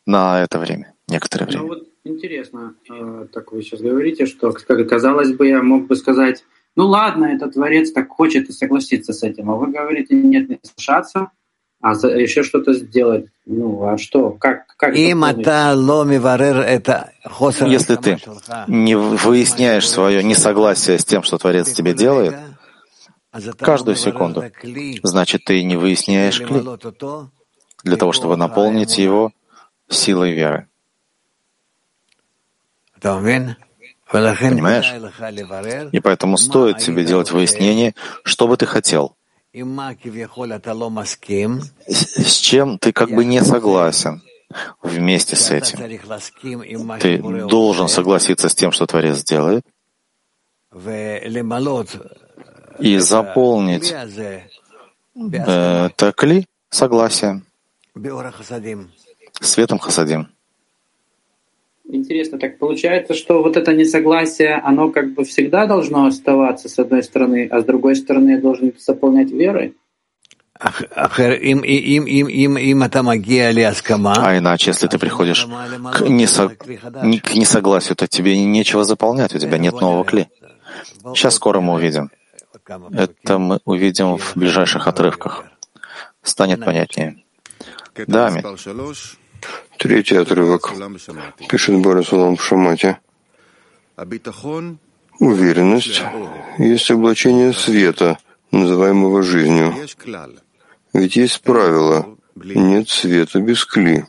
[0.04, 1.62] на это время, некоторое время.
[1.62, 6.44] Ну, вот интересно, э, так вы сейчас говорите, что, казалось бы, я мог бы сказать,
[6.74, 10.58] ну ладно, этот творец так хочет и согласиться с этим, а вы говорите, нет, не
[10.62, 11.30] соглашаться,
[11.80, 13.26] а еще что-то сделать.
[13.44, 14.30] Ну, а что?
[14.30, 14.94] Как, как
[17.72, 18.18] Если ты
[18.66, 22.34] не выясняешь свое несогласие с тем, что Творец тебе делает,
[23.58, 24.44] каждую секунду,
[25.02, 26.62] значит, ты не выясняешь кли
[27.84, 29.32] для того, чтобы наполнить его
[29.88, 30.68] силой веры.
[34.11, 34.92] Понимаешь?
[35.92, 39.16] И поэтому стоит тебе делать выяснение, что бы ты хотел,
[41.87, 44.22] с чем ты как бы не согласен
[44.82, 45.78] вместе с этим.
[47.00, 49.64] Ты должен согласиться с тем, что Творец делает,
[52.78, 53.94] и заполнить.
[55.14, 57.44] это кли согласием,
[59.40, 60.28] светом хасадим.
[61.88, 67.03] Интересно, так получается, что вот это несогласие, оно как бы всегда должно оставаться с одной
[67.03, 69.75] стороны, а с другой стороны я должен это заполнять верой?
[74.18, 75.46] А иначе, если ты приходишь
[75.92, 76.49] к, несо...
[76.49, 80.29] к несогласию, то тебе нечего заполнять, у тебя нет нового кли.
[81.14, 82.11] Сейчас скоро мы увидим.
[82.92, 85.44] Это мы увидим в ближайших отрывках.
[86.22, 87.22] Станет понятнее.
[88.07, 88.45] Да, Амин.
[89.78, 90.72] Третий отрывок.
[91.49, 92.99] Пишет Барасулам в Шамате.
[95.18, 96.03] Уверенность
[96.59, 98.18] есть облачение света,
[98.51, 99.74] называемого жизнью.
[100.92, 104.05] Ведь есть правило «нет света без кли».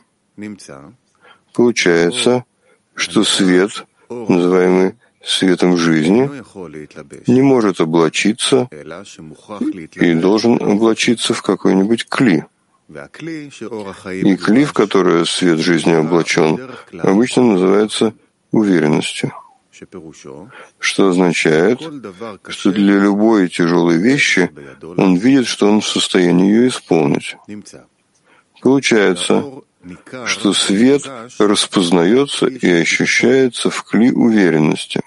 [1.54, 2.44] Получается,
[2.94, 6.30] что свет, называемый светом жизни,
[7.26, 8.68] не может облачиться
[9.96, 12.44] и должен облачиться в какой-нибудь кли.
[12.88, 16.70] И кли, в которое свет жизни облачен,
[17.02, 18.14] обычно называется
[18.50, 19.32] уверенностью
[20.78, 21.80] что означает,
[22.48, 24.50] что для любой тяжелой вещи
[24.96, 27.36] он видит, что он в состоянии ее исполнить.
[28.60, 29.44] Получается,
[30.26, 31.02] что свет
[31.38, 35.00] распознается и ощущается в кли уверенности.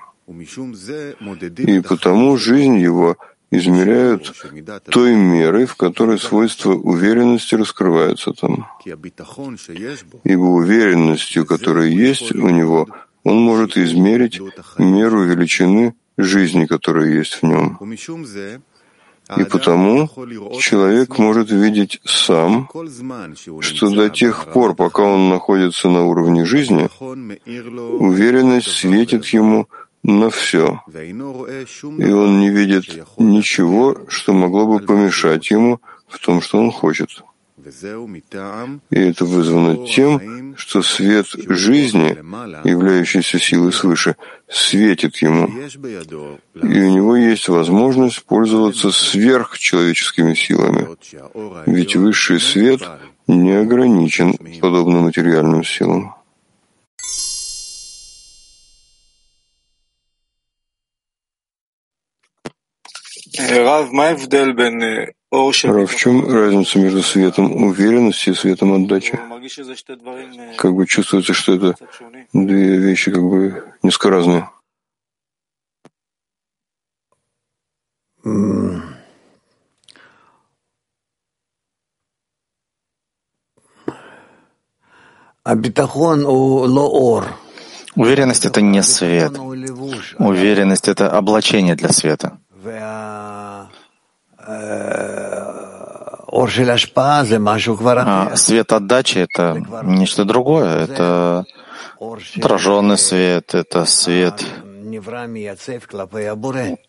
[1.57, 3.17] И потому жизнь его
[3.51, 4.33] измеряют
[4.89, 8.67] той мерой, в которой свойства уверенности раскрываются там.
[10.23, 12.87] Ибо уверенностью, которая есть у него,
[13.23, 14.39] он может измерить
[14.77, 17.77] меру величины жизни, которая есть в нем.
[19.37, 20.09] И потому
[20.59, 22.69] человек может видеть сам,
[23.61, 26.89] что до тех пор, пока он находится на уровне жизни,
[27.99, 29.67] уверенность светит ему
[30.03, 36.59] на все, и он не видит ничего, что могло бы помешать ему в том, что
[36.59, 37.23] он хочет.
[38.89, 42.17] И это вызвано тем, что свет жизни,
[42.67, 44.15] являющийся силой свыше,
[44.49, 45.47] светит ему.
[46.55, 50.87] И у него есть возможность пользоваться сверхчеловеческими силами.
[51.67, 52.81] Ведь высший свет
[53.27, 56.15] не ограничен подобно материальным силам.
[65.67, 69.19] Рав, в чем разница между светом уверенности и светом отдачи?
[70.57, 71.75] Как бы чувствуется, что это
[72.33, 74.49] две вещи как бы несколько разные.
[87.95, 89.33] Уверенность— это не свет.
[90.19, 92.37] Уверенность— это облачение для света.
[98.31, 100.83] А свет отдачи— это нечто другое.
[100.85, 101.45] Это
[101.99, 104.45] отраженный свет, это свет,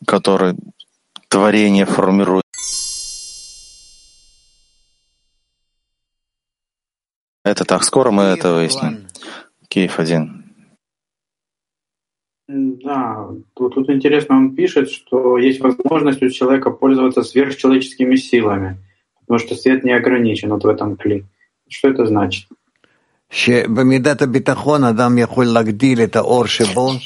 [0.06, 0.54] который
[1.28, 2.42] творение формирует.
[7.44, 9.08] Это так, скоро мы это выясним.
[9.68, 10.42] Киев один.
[12.48, 18.76] Да, тут, тут интересно, он пишет, что есть возможность у человека пользоваться сверхчеловеческими силами,
[19.32, 21.24] потому что свет не ограничен вот в этом кли.
[21.68, 22.46] Что это значит?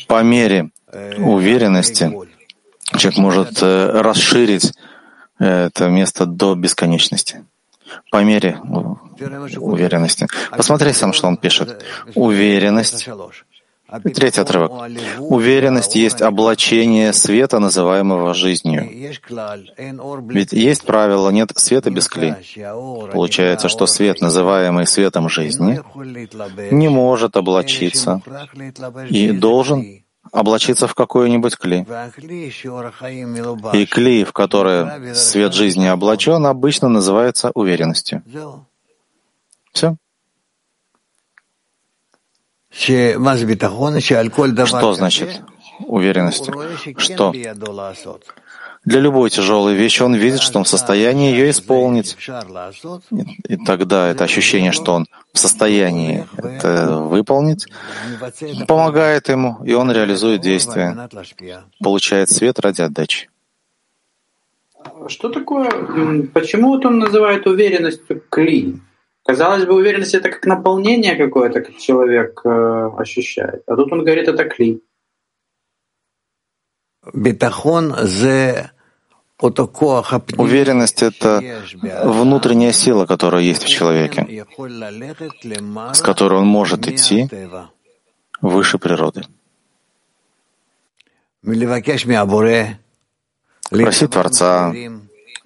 [0.08, 0.70] По мере
[1.18, 2.12] уверенности
[2.96, 4.72] человек может э, расширить
[5.38, 7.44] это место до бесконечности.
[8.10, 8.58] По мере
[9.58, 10.26] уверенности.
[10.50, 11.84] Посмотри сам, что он пишет.
[12.16, 13.08] Уверенность
[14.14, 14.72] Третий отрывок.
[15.20, 18.88] Уверенность есть облачение света, называемого жизнью.
[20.28, 22.34] Ведь есть правило «нет света без кли».
[23.12, 25.80] Получается, что свет, называемый светом жизни,
[26.72, 28.20] не может облачиться
[29.08, 31.86] и должен облачиться в какой-нибудь кли.
[33.72, 38.22] И кли, в которое свет жизни облачен, обычно называется уверенностью.
[39.72, 39.96] Все.
[44.66, 45.42] Что значит
[45.80, 46.50] уверенность?
[46.98, 47.32] Что
[48.84, 52.16] для любой тяжелой вещи он видит, что он в состоянии ее исполнить.
[53.48, 57.66] И тогда это ощущение, что он в состоянии это выполнить,
[58.68, 61.08] помогает ему, и он реализует действие,
[61.82, 63.28] получает свет ради отдачи.
[65.08, 65.68] Что такое,
[66.32, 68.80] почему вот он называет уверенность кли?
[69.26, 73.62] Казалось бы, уверенность это как наполнение какое-то, как человек э, ощущает.
[73.66, 74.80] А тут он говорит, это кли.
[80.38, 81.42] Уверенность— это
[82.04, 84.46] внутренняя сила, которая есть в человеке,
[85.92, 87.28] с которой он может идти
[88.40, 89.22] выше природы.
[93.70, 94.72] Просить Творца,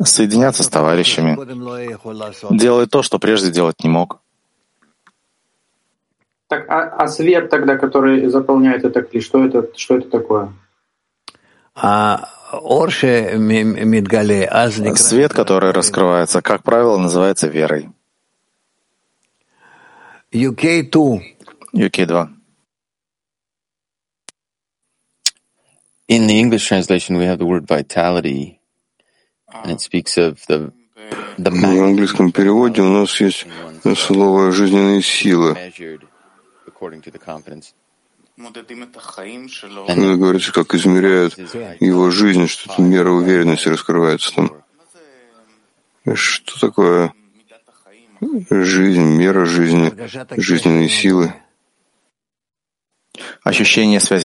[0.04, 1.36] соединяться с товарищами,
[2.56, 4.20] делать то, что прежде делать не мог.
[6.48, 10.52] Так, а, а свет тогда, который заполняет это клей, что это, что это такое?
[11.74, 12.28] А
[14.96, 17.90] свет, который раскрывается, как правило, называется верой.
[20.32, 21.22] UK2.
[21.74, 22.28] UK2.
[26.08, 28.59] In the English translation, we have the word vitality,
[31.38, 33.46] в английском переводе у нас есть
[33.96, 35.56] слово «жизненные силы».
[39.86, 41.36] Когда говорится, как измеряют
[41.80, 44.50] его жизнь, что мера уверенности раскрывается там.
[46.14, 47.12] Что такое
[48.50, 49.92] жизнь, мера жизни,
[50.40, 51.34] жизненные силы?
[53.42, 54.24] Ощущение связи.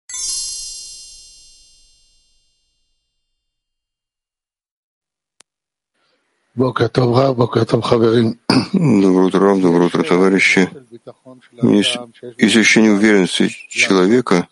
[8.73, 10.71] Доброе утро, Рав, доброе утро, товарищи.
[11.63, 11.99] Есть,
[12.39, 14.47] есть ощущение уверенности человека,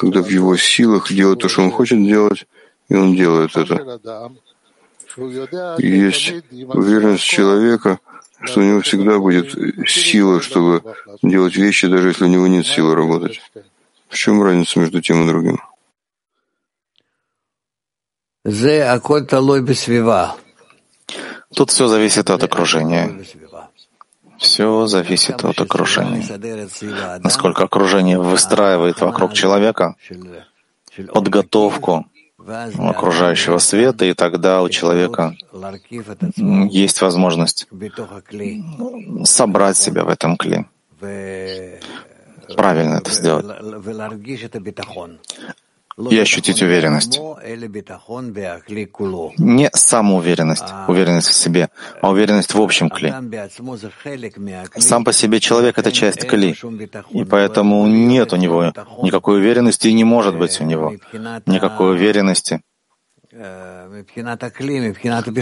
[0.00, 2.46] когда в его силах делать то, что он хочет делать,
[2.88, 4.00] и он делает это.
[5.78, 7.98] Есть уверенность человека,
[8.44, 9.50] что у него всегда будет
[9.86, 10.82] сила, чтобы
[11.22, 13.42] делать вещи, даже если у него нет силы работать.
[14.08, 15.60] В чем разница между тем и другим?
[21.54, 23.24] Тут все зависит от окружения.
[24.38, 26.24] Все зависит от окружения.
[27.20, 29.96] Насколько окружение выстраивает вокруг человека
[31.12, 32.06] подготовку
[32.78, 35.36] окружающего света, и тогда у человека
[36.36, 37.68] есть возможность
[39.24, 40.66] собрать себя в этом кле.
[42.56, 43.46] Правильно это сделать
[46.10, 47.20] и ощутить уверенность.
[49.38, 51.68] Не самоуверенность, уверенность в себе,
[52.00, 53.12] а уверенность в общем кли.
[54.76, 56.56] Сам по себе человек— это часть кли,
[57.10, 58.72] и поэтому нет у него
[59.02, 60.92] никакой уверенности и не может быть у него
[61.46, 62.60] никакой уверенности.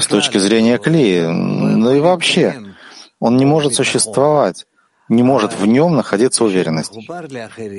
[0.00, 2.74] с точки зрения кли, ну и вообще,
[3.20, 4.66] он не может существовать,
[5.08, 6.92] не может в нем находиться уверенность.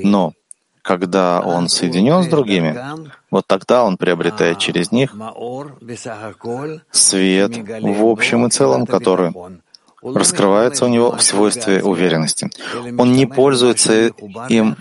[0.04, 0.34] Но
[0.88, 2.80] когда он соединен с другими,
[3.30, 5.14] вот тогда он приобретает через них
[6.92, 9.34] свет в общем и целом, который
[10.02, 12.50] раскрывается у него в свойстве уверенности.
[12.98, 14.12] Он не пользуется
[14.48, 14.78] им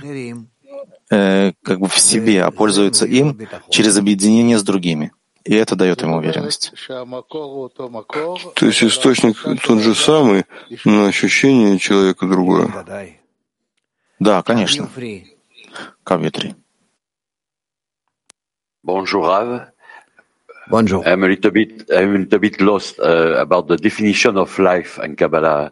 [1.10, 3.36] э, как бы в себе, а пользуется им
[3.68, 5.10] через объединение с другими.
[5.44, 6.72] И это дает ему уверенность.
[6.86, 9.36] То есть источник
[9.66, 10.44] тот же самый,
[10.84, 12.70] но ощущение человека другое.
[14.20, 14.88] Да, конечно.
[16.04, 16.54] Kavitri.
[18.82, 19.68] Bonjour, Rav.
[20.68, 21.06] Bonjour.
[21.06, 24.98] I'm a little bit, I'm a little bit lost uh, about the definition of life
[24.98, 25.70] in Kabbalah.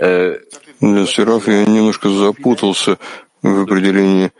[0.00, 0.38] Uh,
[0.80, 2.98] Сераф, я немножко запутался
[3.42, 4.30] в определении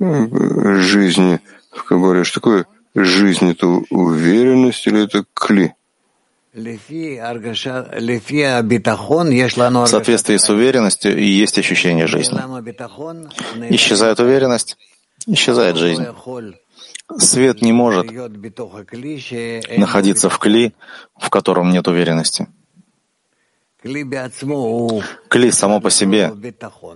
[0.00, 1.40] э, жизни
[1.70, 2.24] в Кабале.
[2.24, 3.52] Что такое жизнь?
[3.52, 5.75] Это уверенность или это кли?
[9.84, 12.38] В соответствии с уверенностью и есть ощущение жизни.
[13.74, 14.78] Исчезает уверенность,
[15.26, 16.06] исчезает жизнь.
[17.18, 18.06] Свет не может
[19.76, 20.74] находиться в кли,
[21.20, 22.48] в котором нет уверенности.
[25.28, 26.32] Кли само по себе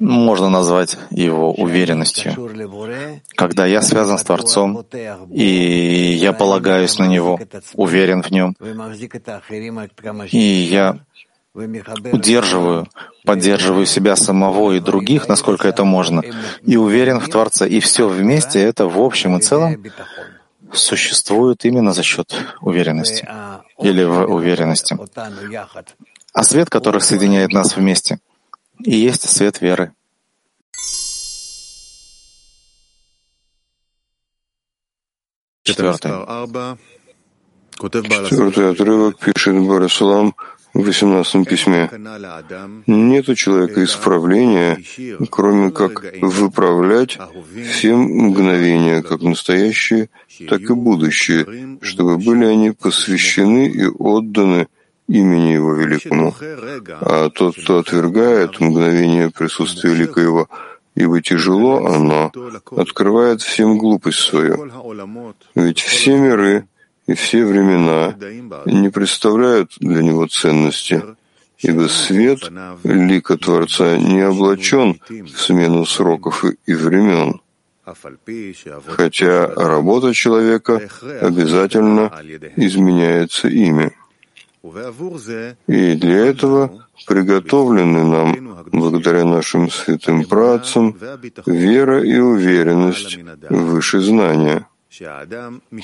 [0.01, 2.35] можно назвать его уверенностью.
[3.35, 4.85] Когда я связан с Творцом,
[5.31, 7.39] и я полагаюсь на Него,
[7.75, 8.57] уверен в Нем,
[10.31, 10.99] и я
[12.13, 12.87] удерживаю,
[13.25, 16.23] поддерживаю себя самого и других, насколько это можно,
[16.63, 19.77] и уверен в Творца, и все вместе это в общем и целом
[20.73, 23.29] существует именно за счет уверенности
[23.83, 24.97] или в уверенности.
[26.33, 28.21] А свет, который соединяет нас вместе,
[28.85, 29.93] и есть свет веры.
[35.63, 36.13] Четвертый.
[37.81, 40.35] Четвертый отрывок пишет Барасалам
[40.73, 41.91] в 18 письме.
[42.87, 44.83] Нет у человека исправления,
[45.31, 47.19] кроме как выправлять
[47.73, 50.11] все мгновения, как настоящие,
[50.49, 54.69] так и будущие, чтобы были они посвящены и отданы
[55.11, 56.35] имени Его великому.
[57.01, 60.49] А тот, кто отвергает мгновение присутствия великого,
[60.95, 62.33] ибо тяжело оно,
[62.77, 64.71] открывает всем глупость свою.
[65.55, 66.67] Ведь все миры
[67.07, 68.15] и все времена
[68.67, 71.03] не представляют для него ценности,
[71.59, 72.41] ибо свет
[72.85, 77.41] лика Творца не облачен в смену сроков и времен.
[78.87, 80.89] Хотя работа человека
[81.21, 82.13] обязательно
[82.57, 83.93] изменяется ими.
[84.63, 90.97] И для этого приготовлены нам, благодаря нашим святым працам,
[91.47, 94.67] вера и уверенность выше знания,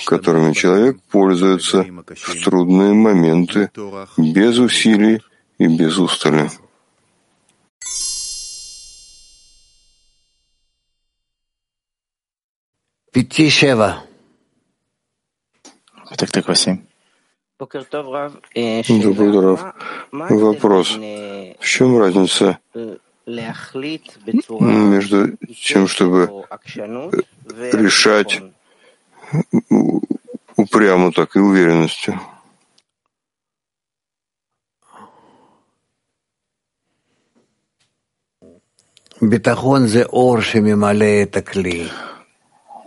[0.05, 3.70] которыми человек пользуется в трудные моменты
[4.18, 5.22] без усилий
[5.59, 6.51] и без устали.
[13.12, 14.05] Пяти-шева.
[16.18, 16.86] Так, так, восемь.
[17.59, 19.74] Добрый утро.
[20.12, 20.90] Вопрос.
[20.94, 22.59] В чем разница
[24.61, 26.44] между тем, чтобы
[27.72, 28.42] решать
[30.57, 32.20] упрямо так и уверенностью.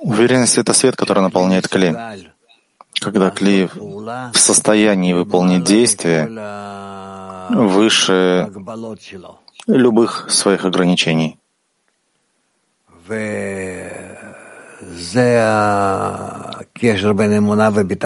[0.02, 1.96] Уверенность— это свет, который наполняет кли.
[3.02, 6.28] Когда кли в состоянии выполнить действие
[7.50, 8.52] выше
[9.68, 11.40] любых своих ограничений.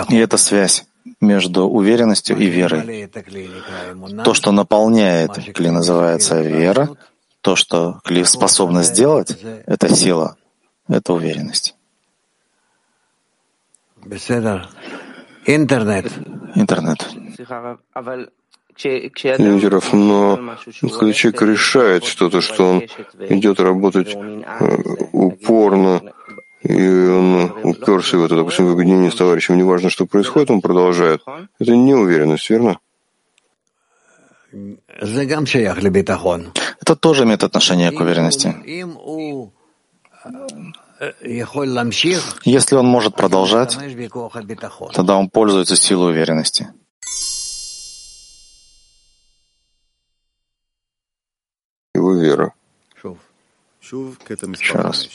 [0.10, 0.86] И это связь
[1.22, 3.10] между уверенностью и верой.
[4.24, 6.90] То, что наполняет кли, называется вера.
[7.42, 10.38] То, что кли способна сделать, это сила,
[10.88, 11.76] это уверенность.
[15.46, 16.12] Интернет.
[16.56, 17.08] Интернет.
[19.38, 22.84] Лидеров, но когда человек решает что-то, что он
[23.30, 24.78] идет работать э,
[25.12, 26.02] упорно,
[26.64, 31.22] и он уперся в это, допустим, в объединении с товарищем, неважно, что происходит, он продолжает.
[31.60, 32.80] Это неуверенность, верно?
[36.82, 38.56] Это тоже имеет отношение к уверенности.
[42.46, 43.78] Если он может продолжать,
[44.94, 46.68] тогда он пользуется силой уверенности.
[51.96, 52.54] Его вера.
[53.82, 55.10] Еще раз.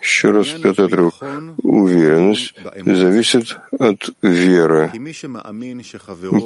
[0.00, 1.14] Еще раз пятый отрывок.
[1.62, 4.92] Уверенность зависит от веры,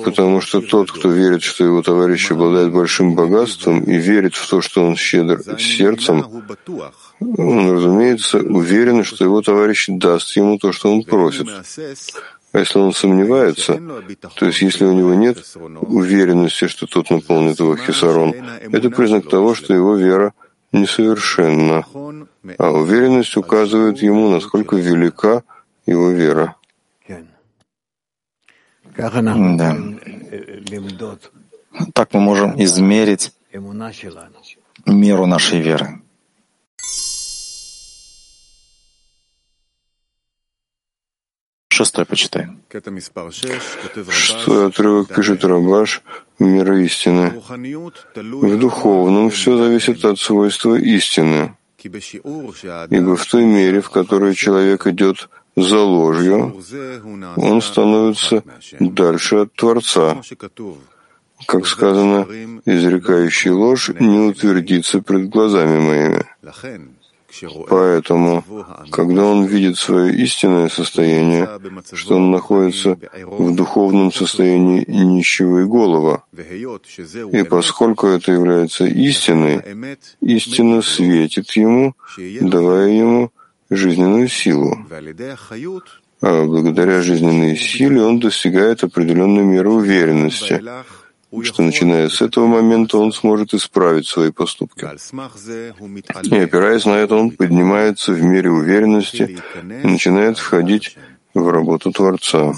[0.04, 4.62] потому что тот, кто верит, что его товарищ обладает большим богатством и верит в то,
[4.62, 6.42] что он щедр сердцем,
[7.20, 11.46] он, разумеется, уверен, что его товарищ даст ему то, что он просит.
[12.52, 13.80] А если он сомневается,
[14.34, 15.38] то есть если у него нет
[15.80, 20.32] уверенности, что тот наполнит его хисарон, это признак того, что его вера
[20.72, 21.84] несовершенна,
[22.58, 25.44] а уверенность указывает ему, насколько велика
[25.86, 26.56] его вера.
[28.96, 29.76] Да.
[31.94, 33.32] Так мы можем измерить
[34.86, 36.00] меру нашей веры.
[41.80, 42.46] Шестой почитай.
[44.10, 46.02] Шестой отрывок пишет Рабаш
[46.38, 47.32] «Мира истины».
[48.16, 55.30] В духовном все зависит от свойства истины, ибо в той мере, в которой человек идет
[55.56, 56.62] за ложью,
[57.36, 58.44] он становится
[58.78, 60.20] дальше от Творца.
[61.46, 62.26] Как сказано,
[62.66, 66.26] изрекающий ложь не утвердится пред глазами моими.
[67.68, 68.44] Поэтому,
[68.90, 71.48] когда он видит свое истинное состояние,
[71.92, 76.24] что он находится в духовном состоянии нищего и голова,
[77.32, 79.62] и поскольку это является истиной,
[80.20, 81.94] истина светит ему,
[82.40, 83.30] давая ему
[83.70, 84.76] жизненную силу.
[86.22, 90.62] А благодаря жизненной силе он достигает определенной меры уверенности,
[91.42, 94.84] что начиная с этого момента он сможет исправить свои поступки.
[96.24, 99.38] И опираясь на это, он поднимается в мере уверенности
[99.82, 100.96] и начинает входить
[101.34, 102.54] в работу Творца.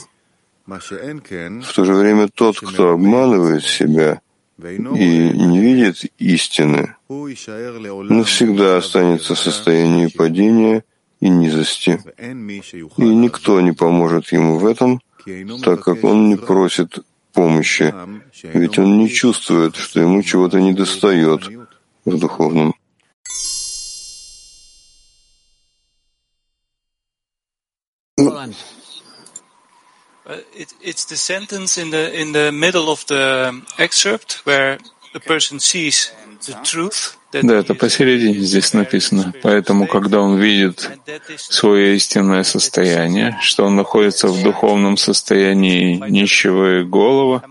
[0.66, 4.20] В то же время тот, кто обманывает себя
[4.58, 10.84] и не видит истины, навсегда останется в состоянии падения
[11.20, 12.00] и низости.
[12.18, 15.00] И никто не поможет ему в этом,
[15.62, 16.98] так как он не просит
[17.32, 17.94] помощи,
[18.42, 21.46] ведь он не чувствует, что ему чего-то недостает
[22.04, 22.74] в духовном.
[30.80, 34.78] It's the sentence in the in the middle of the excerpt where
[35.12, 36.12] the person sees
[36.46, 39.32] the truth да, это посередине здесь написано.
[39.42, 40.90] Поэтому, когда он видит
[41.36, 47.42] свое истинное состояние, что он находится в духовном состоянии нищего и голова,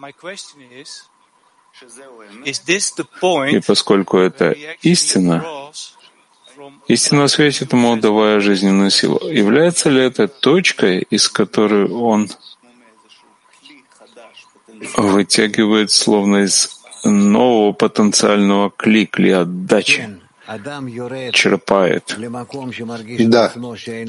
[2.45, 5.43] и поскольку это истина,
[6.88, 9.19] истина светит ему, давая жизненную силу.
[9.27, 12.29] Является ли это точкой, из которой он
[14.95, 20.22] вытягивает словно из нового потенциального кликли отдачи
[21.32, 22.18] черпает.
[23.28, 23.52] Да,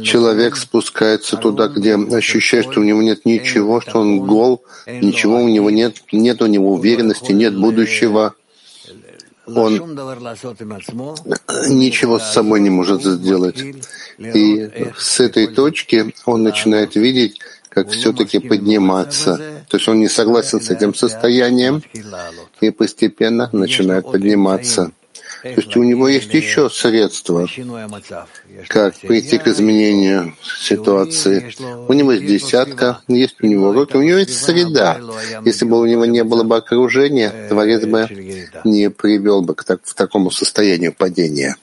[0.02, 5.48] человек спускается туда, где ощущает, что у него нет ничего, что он гол, ничего у
[5.48, 8.34] него нет, нет у него уверенности, нет будущего.
[9.46, 9.74] Он
[11.68, 13.62] ничего с собой не может сделать.
[14.18, 19.64] И с этой точки он начинает видеть, как все-таки подниматься.
[19.68, 21.82] То есть он не согласен с этим состоянием
[22.62, 24.92] и постепенно начинает подниматься.
[25.42, 27.48] То есть у него есть еще средства,
[28.68, 31.52] как прийти к изменению ситуации.
[31.88, 35.00] У него есть десятка, есть у него руки, у него есть среда.
[35.44, 38.08] Если бы у него не было бы окружения, Творец бы
[38.64, 41.56] не привел бы к, так, к такому состоянию падения.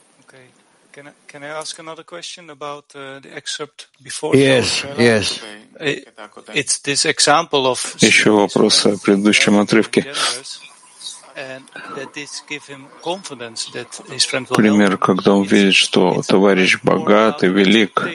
[1.31, 4.35] Can I ask another question about uh, the excerpt before?
[4.35, 5.39] Yes, yes.
[6.55, 10.11] It's this example of Еще вопрос о предыдущем отрывке.
[14.55, 18.07] Пример, когда он видит, что товарищ богат и велик,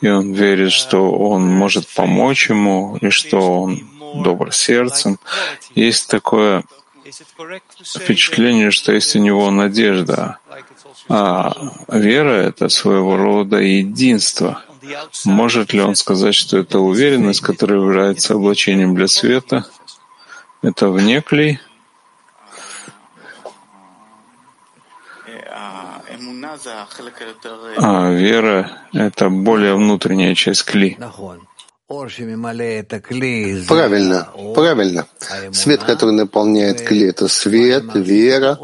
[0.00, 3.88] и он верит, что он может помочь ему, и что он
[4.22, 5.18] добр сердцем.
[5.74, 6.64] Есть такое
[7.84, 10.38] впечатление, что есть у него надежда,
[11.08, 11.52] а
[11.88, 14.62] вера— это своего рода единство.
[15.24, 19.64] Может ли он сказать, что это уверенность, которая является облачением для света?
[20.62, 21.60] Это вне клей?
[27.78, 30.98] А вера— это более внутренняя часть кли.
[33.68, 35.06] Правильно, правильно.
[35.52, 38.58] Свет, который наполняет кли, это свет, вера,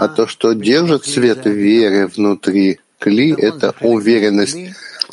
[0.00, 4.56] а то, что держит свет веры внутри кли, это уверенность.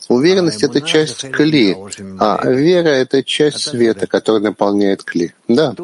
[0.08, 1.76] Уверенность— это часть кли,
[2.20, 5.34] а вера— это часть света, который наполняет кли.
[5.48, 5.76] Да.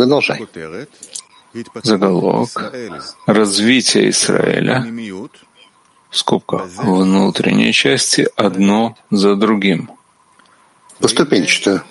[0.00, 0.46] Продолжай.
[1.82, 2.72] Заголовок.
[3.26, 4.82] Развитие Израиля
[6.08, 9.90] в скобках, внутренней части одно за другим.
[11.00, 11.84] Поступенчато.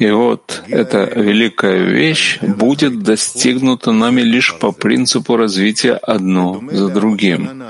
[0.00, 7.62] И вот эта великая вещь будет достигнута нами лишь по принципу развития одно за другим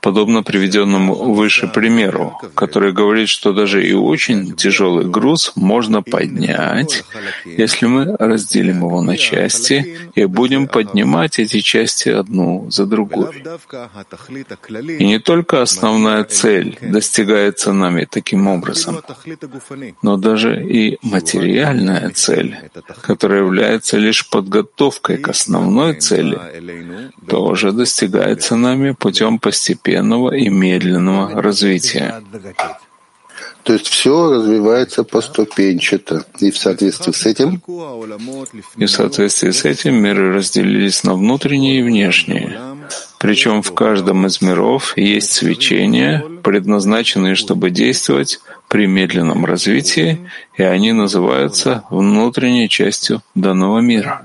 [0.00, 7.04] подобно приведенному выше примеру, который говорит, что даже и очень тяжелый груз можно поднять,
[7.44, 13.42] если мы разделим его на части и будем поднимать эти части одну за другой.
[14.98, 19.00] И не только основная цель достигается нами таким образом,
[20.02, 22.56] но даже и материальная цель,
[23.02, 26.38] которая является лишь подготовкой к основной цели,
[27.26, 32.22] тоже достигается нами путем постепенного постепенного и медленного развития.
[33.62, 36.24] То есть все развивается поступенчато.
[36.40, 37.62] И в соответствии с этим...
[38.76, 42.58] И в соответствии с этим миры разделились на внутренние и внешние.
[43.18, 50.92] Причем в каждом из миров есть свечения, предназначенные, чтобы действовать при медленном развитии, и они
[50.92, 54.22] называются внутренней частью данного мира.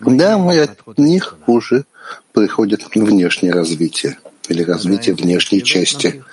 [0.00, 1.84] Да, мы от них уже
[2.32, 6.24] приходит внешнее развитие или развитие внешней части.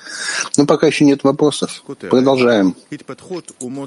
[0.58, 1.84] Но пока еще нет вопросов.
[2.10, 2.76] Продолжаем.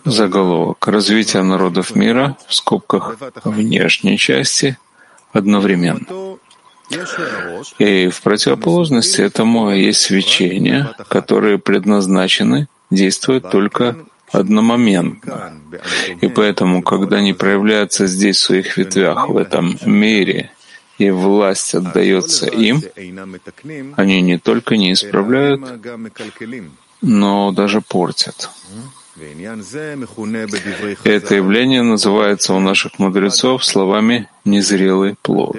[0.05, 0.86] Заголовок.
[0.86, 4.78] Развитие народов мира в скобках внешней части
[5.32, 6.07] одновременно.
[7.78, 13.97] И в противоположности этому есть свечения, которые предназначены действовать только
[14.32, 15.55] одномоментно.
[16.20, 20.51] И поэтому, когда они проявляются здесь в своих ветвях, в этом мире,
[21.01, 22.82] и власть отдается им,
[23.96, 25.62] они не только не исправляют,
[27.01, 28.51] но даже портят.
[31.05, 35.57] Это явление называется у наших мудрецов словами «незрелый плод».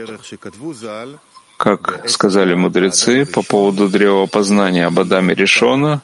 [1.58, 6.02] Как сказали мудрецы по поводу древа познания об Адаме Решона,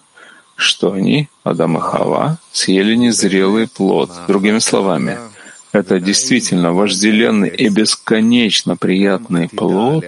[0.56, 4.12] что они, Адам и Хава, съели незрелый плод.
[4.28, 5.18] Другими словами,
[5.78, 10.06] это действительно вожделенный и бесконечно приятный плод,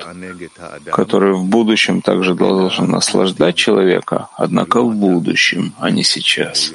[0.86, 6.74] который в будущем также должен наслаждать человека, однако в будущем, а не сейчас,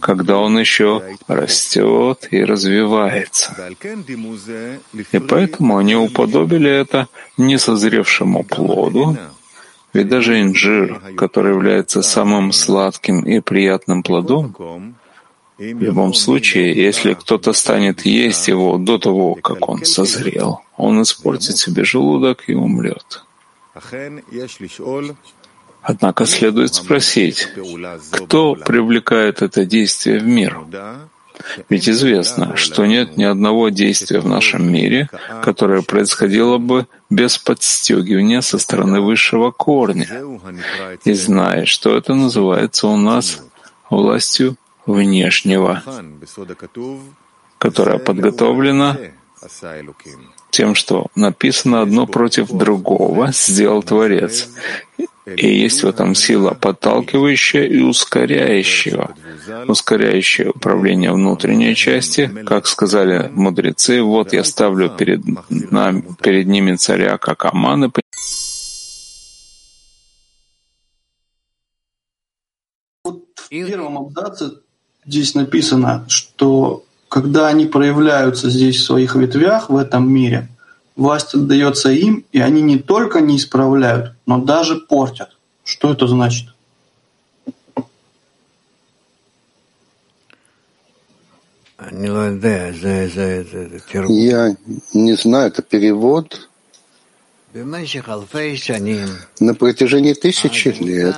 [0.00, 3.54] когда он еще растет и развивается.
[5.12, 9.16] И поэтому они уподобили это несозревшему плоду,
[9.92, 14.54] ведь даже инжир, который является самым сладким и приятным плодом,
[15.70, 21.56] в любом случае, если кто-то станет есть его до того, как он созрел, он испортит
[21.56, 23.24] себе желудок и умрет.
[25.82, 27.48] Однако следует спросить,
[28.10, 30.60] кто привлекает это действие в мир?
[31.68, 35.08] Ведь известно, что нет ни одного действия в нашем мире,
[35.42, 40.08] которое происходило бы без подстегивания со стороны высшего корня.
[41.04, 43.42] И зная, что это называется у нас
[43.90, 44.56] властью
[44.86, 45.82] внешнего,
[47.58, 48.96] которая подготовлена
[50.50, 54.48] тем, что написано одно против другого, сделал Творец.
[55.24, 59.14] И есть в этом сила подталкивающая и ускоряющая,
[59.68, 67.18] ускоряющее управление внутренней части, как сказали мудрецы, вот я ставлю перед, нами, перед ними царя,
[67.18, 67.84] как Аман,
[73.52, 74.62] и в первом абзаце
[75.04, 80.48] здесь написано, что когда они проявляются здесь в своих ветвях в этом мире,
[80.96, 85.36] власть отдается им, и они не только не исправляют, но даже портят.
[85.64, 86.48] Что это значит?
[94.08, 94.56] Я
[94.94, 96.48] не знаю, это перевод.
[99.40, 101.16] На протяжении тысячи лет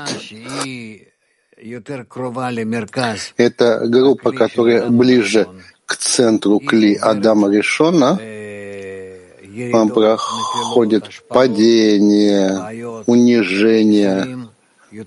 [3.36, 5.46] это группа, которая ближе
[5.86, 8.18] к центру Кли Адама Решона,
[9.70, 14.48] там проходит падение, унижение,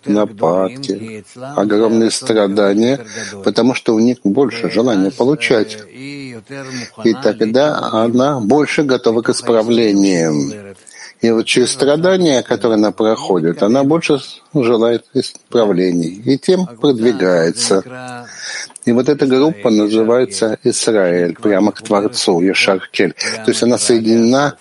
[0.06, 3.06] нападки, огромные страдания,
[3.44, 5.78] потому что у них больше желания получать.
[5.92, 10.76] И тогда она больше готова к исправлениям.
[11.22, 14.20] И вот через страдания, которые она проходит, она больше
[14.54, 18.28] желает исправлений, и тем продвигается.
[18.86, 23.14] И вот эта группа называется Израиль, прямо к Творцу, Ешаркель.
[23.44, 24.58] То есть она соединена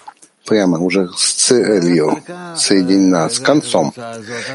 [0.47, 2.19] прямо уже с целью
[2.57, 3.93] соединена, с концом.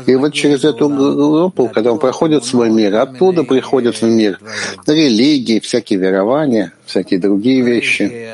[0.05, 4.39] И вот через эту группу, когда он проходит свой мир, оттуда приходят в мир
[4.87, 8.27] религии, всякие верования, всякие другие вещи.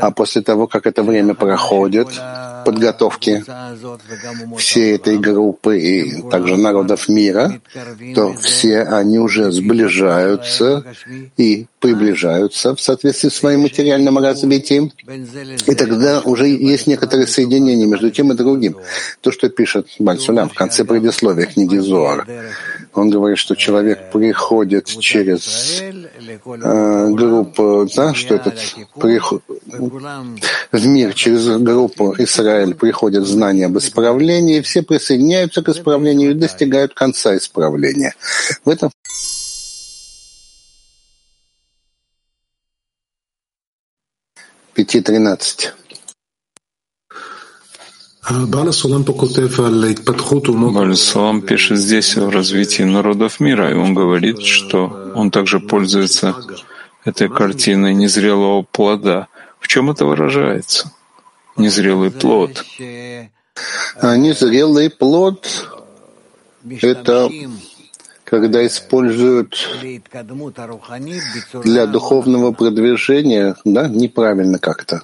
[0.00, 2.08] А после того, как это время проходит,
[2.64, 3.44] подготовки
[4.58, 7.60] всей этой группы и также народов мира,
[8.14, 10.84] то все они уже сближаются
[11.36, 14.92] и приближаются в соответствии с своим материальным развитием.
[15.66, 18.76] И тогда уже есть некоторые соединения между тем и другим.
[19.20, 22.26] То, что пишет Бальсулям в конце предисловия книги Зоар.
[22.94, 28.58] Он говорит, что человек приходит через э, группу, да, что этот
[28.98, 29.42] приход,
[30.72, 36.94] в мир через группу Израиль приходит знание об исправлении, все присоединяются к исправлению и достигают
[36.94, 38.14] конца исправления.
[38.64, 38.90] В этом
[44.76, 45.72] пяти тринадцать.
[50.70, 56.36] Баласалам пишет здесь о развитии народов мира, и он говорит, что он также пользуется
[57.06, 59.28] этой картиной незрелого плода.
[59.60, 60.92] В чем это выражается?
[61.56, 62.62] Незрелый плод.
[64.02, 65.70] А незрелый плод—
[66.82, 67.30] это
[68.26, 69.54] когда используют
[71.62, 75.02] для духовного продвижения, да, неправильно как-то.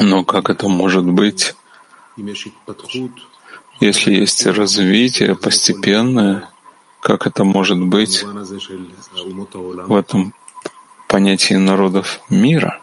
[0.00, 1.54] Но как это может быть,
[3.80, 6.50] если есть развитие постепенное,
[7.00, 8.24] как это может быть
[9.86, 10.34] в этом
[11.18, 12.80] понятии народов мира?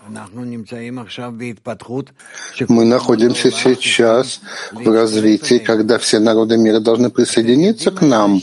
[2.67, 4.41] Мы находимся сейчас
[4.73, 8.41] в развитии, когда все народы мира должны присоединиться к нам.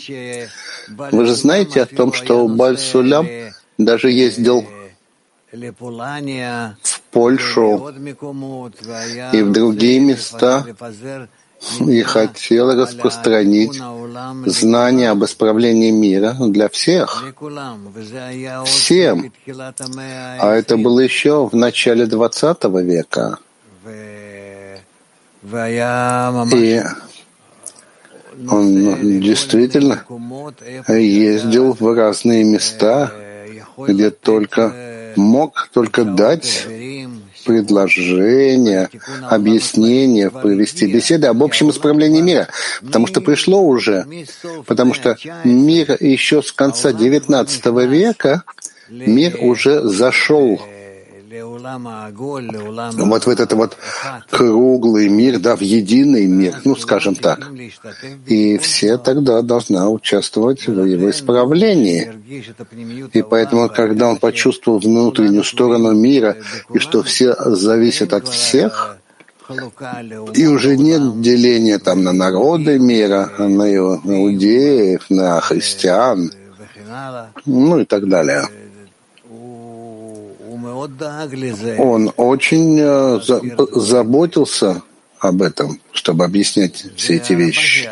[1.13, 3.27] Вы же знаете о том, что Бальсулям
[3.77, 4.65] даже ездил
[5.53, 7.93] в Польшу
[9.33, 10.65] и в другие места
[11.81, 13.81] и хотел распространить
[14.47, 17.25] знания об исправлении мира для всех,
[18.65, 19.33] всем.
[20.41, 23.39] А это было еще в начале XX века.
[26.55, 26.83] И
[28.49, 30.05] он действительно
[30.89, 33.13] ездил в разные места,
[33.77, 34.73] где только
[35.17, 36.67] мог только дать
[37.45, 38.91] предложения,
[39.29, 42.49] объяснения, провести беседы об общем исправлении мира.
[42.81, 44.07] Потому что пришло уже,
[44.67, 48.43] потому что мир еще с конца XIX века,
[48.89, 50.61] мир уже зашел
[53.07, 53.77] вот в этот вот
[54.31, 57.51] круглый мир, да, в единый мир, ну, скажем так.
[58.27, 62.13] И все тогда должны участвовать в его исправлении.
[63.13, 66.37] И поэтому, когда он почувствовал внутреннюю сторону мира,
[66.75, 68.99] и что все зависят от всех,
[70.35, 76.31] и уже нет деления там на народы мира, на иудеев, на христиан,
[77.47, 78.47] ну и так далее.
[81.79, 83.21] Он очень э,
[83.73, 84.83] заботился
[85.19, 87.89] об этом, чтобы объяснять все эти вещи.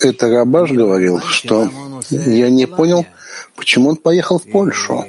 [0.00, 1.70] Это Рабаш говорил, что
[2.10, 3.06] я не понял,
[3.56, 5.04] почему он поехал в Польшу.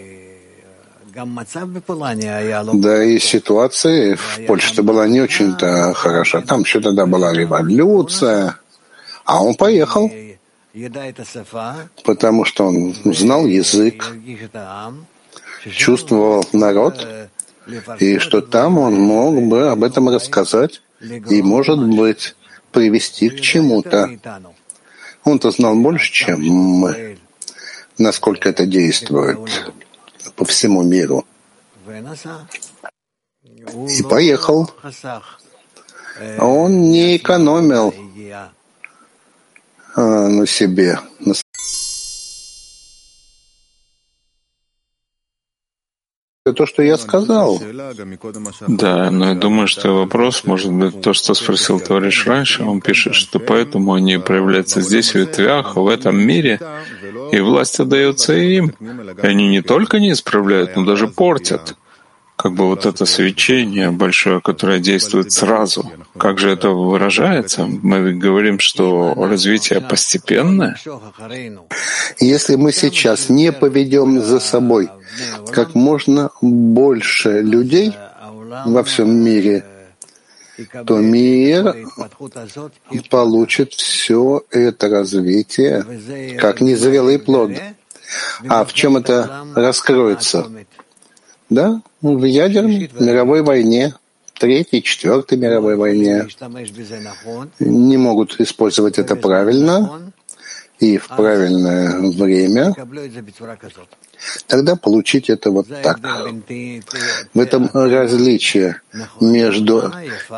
[2.73, 6.41] Да и ситуация в Польше была не очень-то хороша.
[6.41, 8.57] Там еще тогда была революция.
[9.25, 10.11] А он поехал.
[12.03, 14.11] потому что он знал язык,
[15.71, 17.07] чувствовал народ,
[17.99, 22.35] и что там он мог бы об этом рассказать и, может быть,
[22.71, 24.09] привести к чему-то.
[25.23, 27.17] Он-то знал больше, чем мы,
[27.97, 29.39] насколько это действует
[30.35, 31.25] по всему миру.
[33.87, 34.69] И поехал.
[36.39, 37.93] Он не экономил
[39.95, 41.33] а, на себе, на
[46.51, 47.61] то, что я сказал.
[48.67, 52.63] Да, но я думаю, что вопрос может быть то, что спросил товарищ раньше.
[52.63, 56.59] Он пишет, что поэтому они проявляются здесь, в ветвях, в этом мире,
[57.31, 58.73] и власть отдается им.
[59.21, 61.77] И они не только не исправляют, но даже портят
[62.43, 65.89] как бы вот это свечение большое, которое действует сразу.
[66.17, 67.65] Как же это выражается?
[67.65, 70.75] Мы говорим, что развитие постепенное.
[72.19, 74.89] Если мы сейчас не поведем за собой
[75.53, 77.93] как можно больше людей
[78.65, 79.63] во всем мире,
[80.85, 81.73] то мир
[83.09, 87.51] получит все это развитие как незрелый плод.
[88.49, 90.45] А в чем это раскроется?
[91.53, 93.93] Да, в ядерной мировой войне,
[94.39, 96.27] Третьей, Четвертой мировой войне,
[97.59, 100.11] не могут использовать это правильно
[100.79, 102.73] и в правильное время,
[104.47, 105.99] тогда получить это вот так.
[107.33, 108.81] В этом различие
[109.21, 109.93] между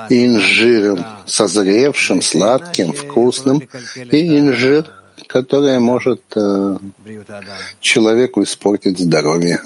[0.09, 3.63] инжиром созревшим, сладким, вкусным
[4.11, 4.91] и инжир,
[5.27, 6.77] который может э,
[7.79, 9.61] человеку испортить здоровье.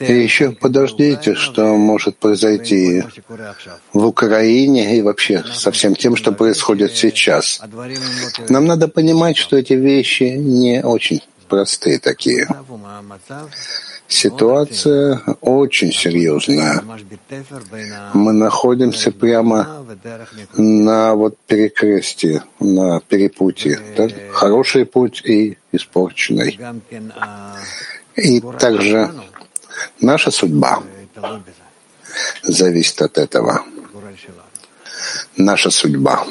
[0.00, 3.02] И еще подождите, что может произойти
[3.92, 7.60] в Украине и вообще со всем тем, что происходит сейчас.
[8.48, 12.48] Нам надо понимать, что эти вещи не очень простые такие.
[14.06, 16.82] Ситуация очень серьезная.
[18.12, 19.84] Мы находимся прямо
[20.56, 23.80] на вот перекрестии, на перепутье.
[23.96, 24.12] Так?
[24.30, 26.58] Хороший путь и испорченный.
[28.16, 29.12] И также
[30.00, 30.82] наша судьба
[32.42, 33.64] зависит от этого.
[35.36, 36.24] Наша судьба.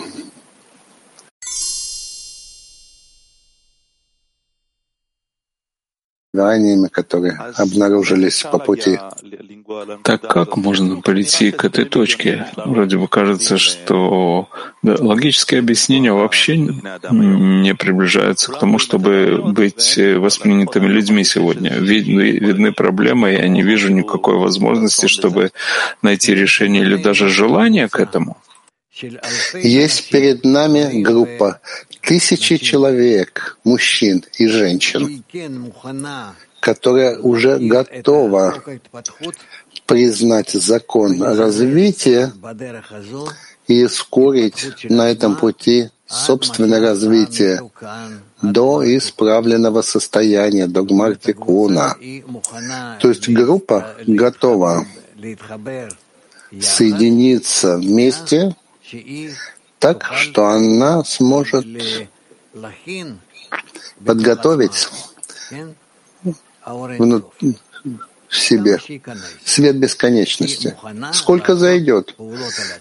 [6.91, 8.97] Которые обнаружились по пути.
[10.03, 12.47] Так как можно прийти к этой точке?
[12.55, 14.49] Вроде бы кажется, что
[14.81, 21.77] да, логические объяснения вообще не приближаются к тому, чтобы быть воспринятыми людьми сегодня.
[21.77, 25.51] Видны, видны проблемы, и я не вижу никакой возможности, чтобы
[26.01, 28.37] найти решение или даже желание к этому.
[29.53, 31.59] Есть перед нами группа
[32.03, 35.23] тысячи человек, мужчин и женщин,
[36.59, 38.61] которая уже готова
[39.85, 42.31] признать закон развития
[43.67, 47.71] и ускорить на этом пути собственное развитие
[48.41, 51.95] до исправленного состояния, до Гмартикуна.
[52.99, 54.85] То есть группа готова
[56.61, 58.55] соединиться вместе
[59.83, 61.65] так, что она сможет
[64.05, 64.87] подготовить
[66.61, 68.79] в себе
[69.43, 70.77] свет бесконечности.
[71.11, 72.15] Сколько зайдет,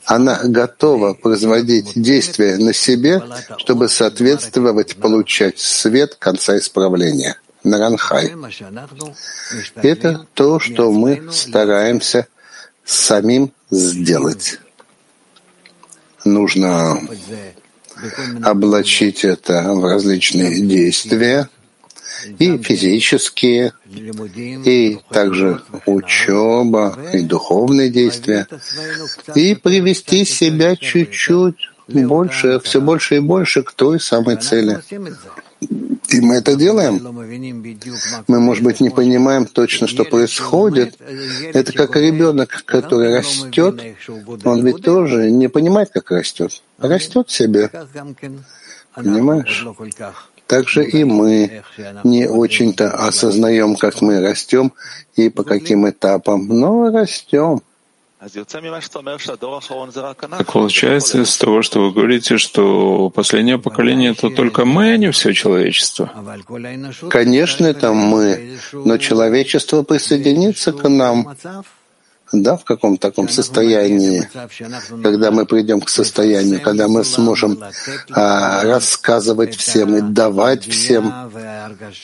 [0.05, 3.20] она готова производить действия на себе,
[3.59, 7.36] чтобы соответствовать, получать свет конца исправления.
[7.64, 8.32] Наранхай.
[9.76, 12.28] Это то, что мы стараемся
[12.84, 14.61] самим сделать
[16.25, 17.01] нужно
[18.43, 21.49] облачить это в различные действия,
[22.39, 28.47] и физические, и также учеба, и духовные действия,
[29.35, 34.81] и привести себя чуть-чуть больше, все больше и больше к той самой цели.
[36.09, 37.01] И мы это делаем.
[38.29, 40.99] Мы, может быть, не понимаем точно, что происходит.
[41.53, 43.83] Это как ребенок, который растет.
[44.45, 46.63] Он ведь тоже не понимает, как растет.
[46.79, 47.71] Растет себе.
[48.95, 49.67] Понимаешь?
[50.47, 51.63] Также и мы
[52.05, 54.73] не очень-то осознаем, как мы растем
[55.17, 57.63] и по каким этапам, но растем.
[60.39, 65.11] Так получается из того, что вы говорите, что последнее поколение— это только мы, а не
[65.11, 66.09] все человечество?
[67.11, 71.35] Конечно, это мы, но человечество присоединится к нам
[72.33, 74.29] да, в каком таком состоянии,
[75.03, 77.62] когда мы придем к состоянию, когда мы сможем
[78.11, 81.12] а, рассказывать всем и давать всем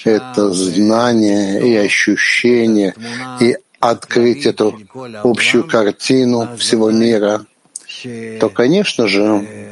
[0.04, 2.94] это знание и ощущение,
[3.40, 4.78] и открыть эту
[5.22, 7.46] общую картину всего мира,
[8.40, 9.68] то, конечно же,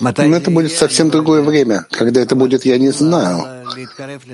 [0.00, 1.86] но это будет совсем другое время.
[1.90, 3.64] Когда это будет, я не знаю.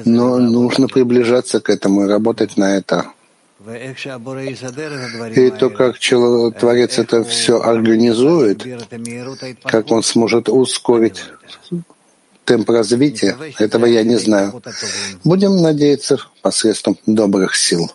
[0.05, 3.07] Но нужно приближаться к этому и работать на это.
[5.37, 8.66] И то, как Творец это все организует,
[9.64, 11.25] как он сможет ускорить
[12.51, 14.61] темп развития, этого я не знаю.
[15.23, 17.93] Будем надеяться посредством добрых сил.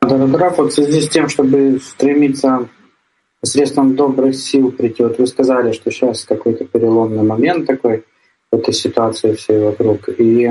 [0.00, 2.68] Граф, вот в связи с тем, чтобы стремиться
[3.40, 8.04] посредством добрых сил прийти, вот вы сказали, что сейчас какой-то переломный момент такой
[8.50, 10.08] в этой ситуации всей вокруг.
[10.08, 10.50] И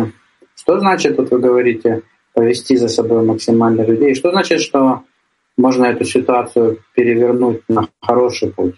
[0.55, 2.03] что значит, вот вы говорите,
[2.33, 4.15] повести за собой максимально людей?
[4.15, 5.03] Что значит, что
[5.57, 8.75] можно эту ситуацию перевернуть на хороший путь?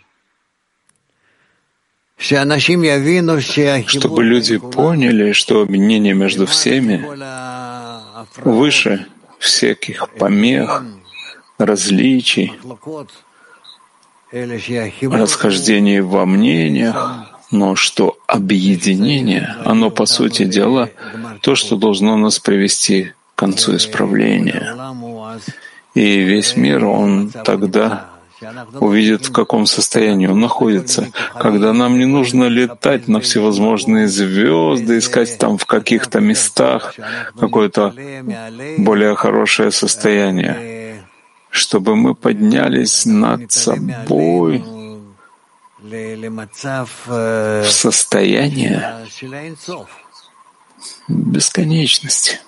[3.87, 7.05] Чтобы люди поняли, что объединение между всеми
[8.43, 9.05] выше
[9.39, 10.83] всяких помех,
[11.59, 12.53] различий,
[15.01, 20.89] расхождений во мнениях, но что объединение, оно, по сути дела,
[21.41, 24.75] то, что должно нас привести к концу исправления.
[25.97, 28.05] И весь мир, он тогда
[28.79, 35.39] увидит, в каком состоянии он находится, когда нам не нужно летать на всевозможные звезды, искать
[35.39, 36.93] там в каких-то местах
[37.39, 37.95] какое-то
[38.77, 41.03] более хорошее состояние,
[41.49, 44.63] чтобы мы поднялись над собой
[47.07, 49.07] в состояние
[51.07, 52.39] бесконечности.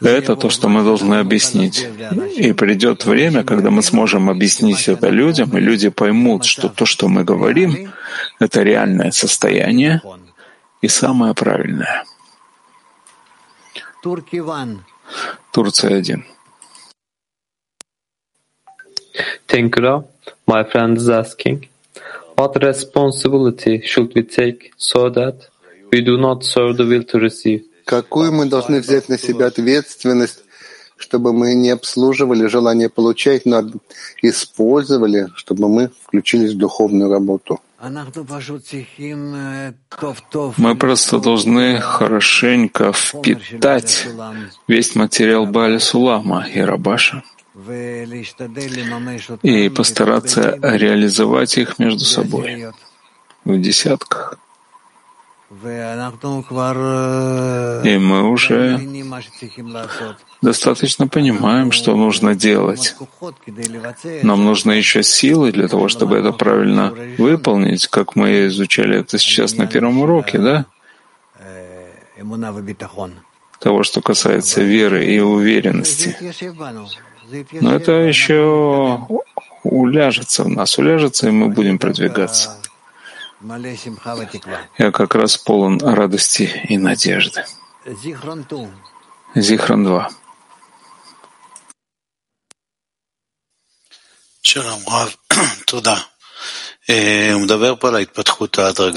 [0.00, 1.86] Это то, что мы должны объяснить.
[2.36, 7.08] И придет время, когда мы сможем объяснить это людям, и люди поймут, что то, что
[7.08, 7.92] мы говорим,
[8.38, 10.02] это реальное состояние
[10.82, 12.04] и самое правильное.
[15.52, 16.24] Турция один.
[19.48, 20.04] Thank you.
[20.46, 21.68] My friend is asking,
[22.36, 25.48] what responsibility should we take so that
[25.90, 27.64] we do not serve the will to receive?
[27.86, 30.42] Какую мы должны взять на себя ответственность,
[30.96, 33.62] чтобы мы не обслуживали желание получать, но
[34.22, 37.60] использовали, чтобы мы включились в духовную работу?
[40.56, 44.08] Мы просто должны хорошенько впитать
[44.66, 47.22] весь материал Бали Сулама и Рабаша
[49.44, 52.66] и постараться реализовать их между собой
[53.44, 54.40] в десятках.
[55.48, 55.54] И
[57.98, 58.80] мы уже
[60.42, 62.96] достаточно понимаем, что нужно делать.
[64.22, 69.56] Нам нужны еще силы для того, чтобы это правильно выполнить, как мы изучали это сейчас
[69.56, 70.66] на первом уроке, да?
[73.60, 76.16] Того, что касается веры и уверенности.
[77.60, 79.06] Но это еще
[79.62, 82.56] уляжется в нас, уляжется, и мы будем продвигаться.
[84.78, 87.44] Я как раз полон радости и надежды.
[89.34, 90.10] Зихран 2.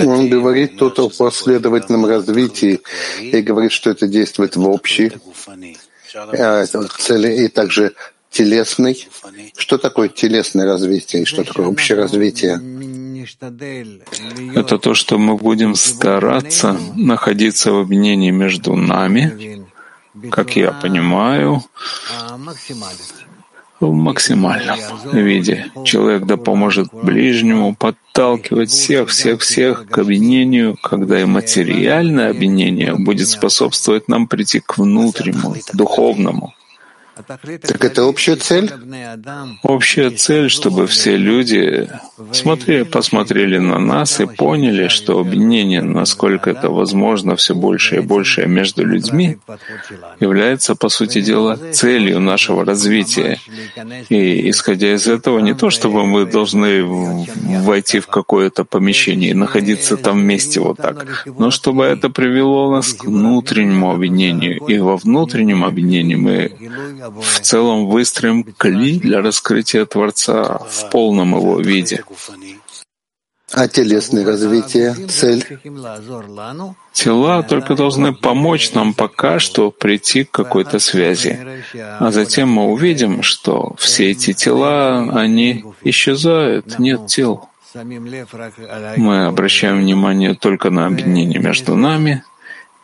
[0.05, 2.81] Он говорит тут о последовательном развитии
[3.19, 5.11] и говорит, что это действует в общей
[6.13, 6.65] э,
[6.99, 7.95] цели и также
[8.29, 9.07] телесной.
[9.57, 12.59] Что такое телесное развитие и что такое общее развитие?
[14.55, 19.65] Это то, что мы будем стараться находиться в объединении между нами,
[20.29, 21.63] как я понимаю,
[23.79, 24.77] в максимальном
[25.13, 25.71] виде.
[25.85, 33.27] Человек да поможет ближнему подталкивать всех, всех, всех к объединению, когда и материальное объединение будет
[33.27, 36.53] способствовать нам прийти к внутреннему, духовному,
[37.27, 38.71] так это общая цель?
[39.63, 41.89] Общая цель, чтобы все люди
[42.31, 48.45] смотрели, посмотрели на нас и поняли, что объединение, насколько это возможно, все больше и больше
[48.45, 49.37] между людьми,
[50.19, 53.39] является, по сути дела, целью нашего развития.
[54.09, 59.97] И исходя из этого, не то, чтобы мы должны войти в какое-то помещение и находиться
[59.97, 64.59] там вместе вот так, но чтобы это привело нас к внутреннему объединению.
[64.67, 66.51] И во внутреннем объединении мы
[67.09, 72.03] в целом выстроим кли для раскрытия Творца в полном его виде.
[73.51, 75.43] А телесное развитие, цель?
[76.93, 81.39] Тела только должны помочь нам пока что прийти к какой-то связи.
[81.99, 87.49] А затем мы увидим, что все эти тела, они исчезают, нет тел.
[87.73, 92.23] Мы обращаем внимание только на объединение между нами,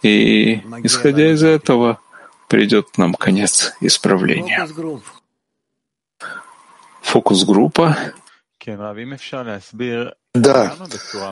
[0.01, 1.99] и, исходя из этого,
[2.55, 4.65] придет к нам конец исправления.
[7.01, 7.97] Фокус-группа.
[10.35, 10.73] Да,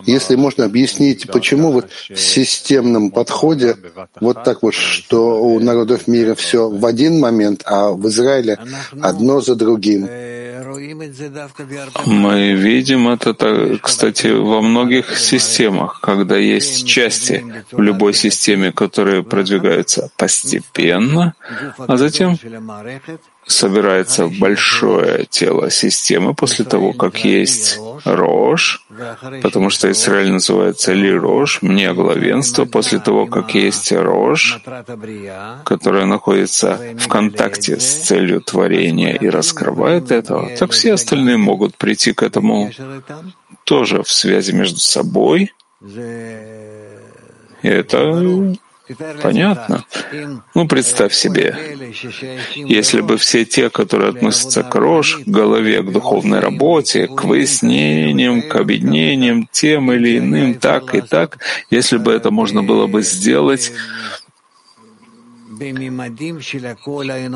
[0.06, 3.76] если можно объяснить, почему вот в системном подходе
[4.20, 8.58] вот так вот, что у народов мира все в один момент, а в Израиле
[9.02, 10.08] одно за другим.
[12.06, 20.10] Мы видим это, кстати, во многих системах, когда есть части в любой системе, которые продвигаются
[20.18, 21.34] постепенно,
[21.78, 22.38] а затем
[23.46, 28.86] собирается большое тело системы после того, как есть Рош,
[29.42, 34.62] потому что Израиль называется Ли Рош, мне главенство, после того, как есть Рош,
[35.64, 42.14] которое находится в контакте с целью творения и раскрывает этого, так все остальные могут прийти
[42.14, 42.72] к этому
[43.64, 45.54] тоже в связи между собой.
[47.64, 48.56] И это
[49.22, 49.86] Понятно.
[50.54, 51.58] Ну, представь себе,
[52.56, 58.42] если бы все те, которые относятся к рожь, к голове, к духовной работе, к выяснениям,
[58.42, 61.40] к объединениям, тем или иным, так и так,
[61.70, 63.72] если бы это можно было бы сделать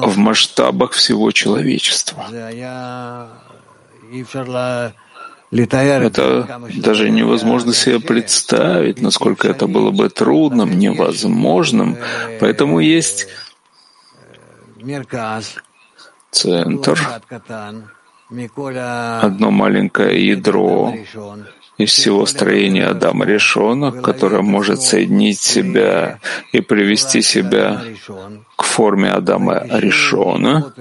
[0.04, 2.26] в масштабах всего человечества.
[5.49, 11.98] Это даже невозможно себе представить, насколько это было бы трудным, невозможным.
[12.40, 13.28] Поэтому есть
[16.32, 16.99] центр,
[18.30, 20.94] одно маленькое ядро,
[21.78, 26.20] из всего строения Адама Решона, которое может соединить себя
[26.52, 27.82] и привести себя
[28.56, 30.74] к форме Адама Решона.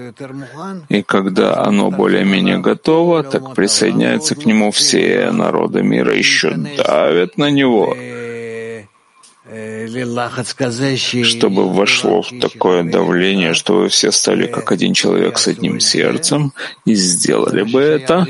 [0.89, 7.51] И когда оно более-менее готово, так присоединяются к нему все народы мира, еще давят на
[7.51, 7.95] него,
[11.23, 16.53] чтобы вошло в такое давление, что вы все стали как один человек с одним сердцем
[16.85, 18.27] и сделали бы это.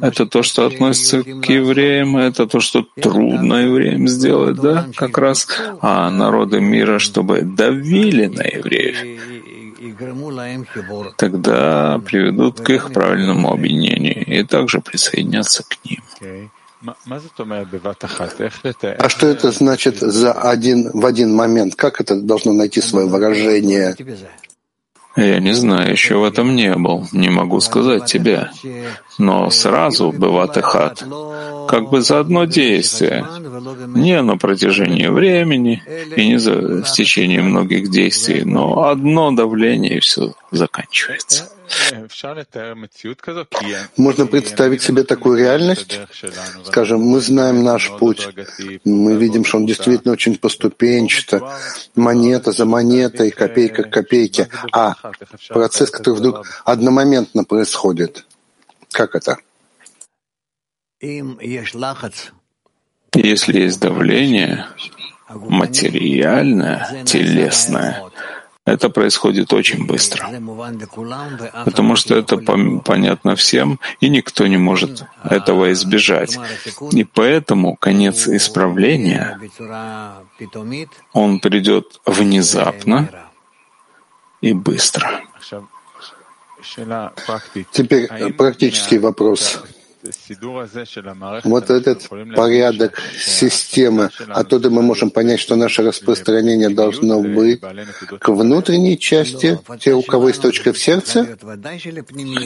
[0.00, 5.48] Это то, что относится к евреям, это то, что трудно евреям сделать, да, как раз.
[5.80, 8.96] А народы мира, чтобы давили на евреев,
[11.16, 16.50] тогда приведут к их правильному объединению и также присоединятся к ним.
[18.98, 21.74] А что это значит за один в один момент?
[21.74, 23.96] Как это должно найти свое выражение?
[25.16, 28.50] Я не знаю, еще в этом не был, не могу сказать тебе.
[29.18, 31.04] Но сразу бывает хат,
[31.68, 33.26] как бы за одно действие,
[33.88, 35.82] не на протяжении времени
[36.14, 41.50] и не за, в течение многих действий, но одно давление и все заканчивается.
[43.96, 45.98] Можно представить себе такую реальность?
[46.64, 48.28] Скажем, мы знаем наш путь,
[48.84, 51.58] мы видим, что он действительно очень поступенчато,
[51.94, 54.94] монета за монетой, копейка к копейке, а
[55.48, 58.26] процесс, который вдруг одномоментно происходит.
[58.90, 59.36] Как это?
[63.14, 64.66] Если есть давление,
[65.28, 68.02] материальное, телесное,
[68.72, 70.28] это происходит очень быстро,
[71.64, 76.38] потому что это понятно всем, и никто не может этого избежать.
[76.92, 79.38] И поэтому конец исправления,
[81.12, 83.08] он придет внезапно
[84.40, 85.20] и быстро.
[87.72, 89.62] Теперь практический вопрос.
[91.44, 97.60] Вот этот порядок системы, оттуда мы можем понять, что наше распространение должно быть
[98.18, 101.36] к внутренней части, те, у кого есть точка в сердце?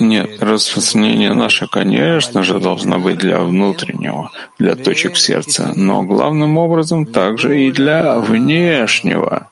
[0.01, 6.59] Нет, распространение наше, конечно же, должно быть для внутреннего, для точек в сердце, но главным
[6.59, 9.49] образом также и для внешнего.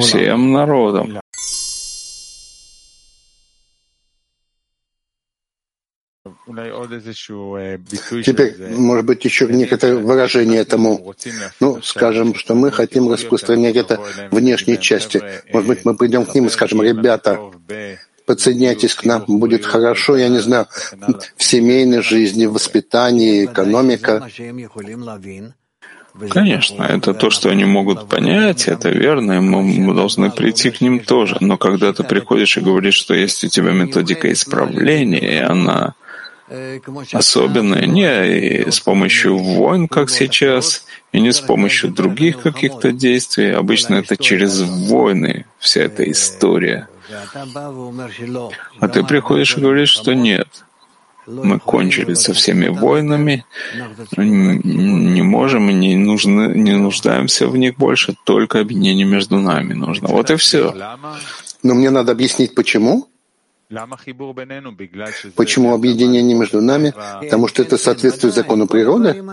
[0.00, 1.21] Всем народам.
[8.24, 11.14] Теперь, может быть, еще некоторое выражение этому.
[11.60, 14.00] Ну, скажем, что мы хотим распространять это
[14.30, 15.22] в внешней части.
[15.52, 17.38] Может быть, мы придем к ним и скажем, ребята,
[18.26, 20.66] подсоединяйтесь к нам, будет хорошо, я не знаю,
[21.36, 24.28] в семейной жизни, в воспитании, экономика.
[26.28, 31.00] Конечно, это то, что они могут понять, это верно, и мы должны прийти к ним
[31.00, 31.38] тоже.
[31.40, 35.94] Но когда ты приходишь и говоришь, что есть у тебя методика исправления, и она
[37.12, 43.52] особенное не с помощью войн, как сейчас, и не с помощью других каких-то действий.
[43.52, 46.88] Обычно это через войны вся эта история.
[48.80, 50.48] А ты приходишь и говоришь, что нет.
[51.26, 53.44] Мы кончили со всеми войнами,
[54.16, 60.08] не можем и не, нужны, не нуждаемся в них больше, только объединение между нами нужно.
[60.08, 60.74] Вот и все.
[61.62, 63.08] Но мне надо объяснить, почему?
[65.34, 66.92] Почему объединение между нами?
[67.20, 69.24] Потому что это соответствует закону природы?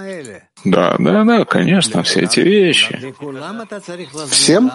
[0.66, 3.14] Да, да, да, конечно, все эти вещи.
[4.30, 4.72] Всем?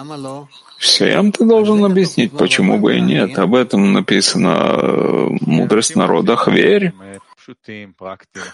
[0.77, 3.37] Всем ты должен объяснить, почему бы и нет.
[3.39, 6.93] Об этом написано э, «Мудрость народа Хверь».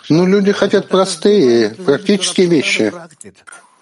[0.10, 2.94] Ну, люди хотят простые, практические вещи.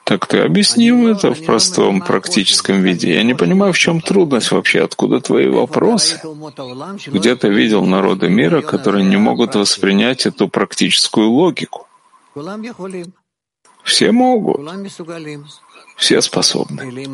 [0.09, 3.13] Так ты объясни им это в простом практическом виде.
[3.13, 6.19] Я не понимаю, в чем трудность вообще, откуда твои вопросы?
[7.05, 11.85] Где ты видел народы мира, которые не могут воспринять эту практическую логику?
[13.83, 14.57] Все могут.
[15.99, 17.07] Все способны.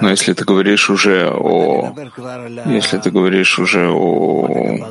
[0.00, 1.94] Но если ты говоришь уже о,
[2.66, 4.86] если ты говоришь уже о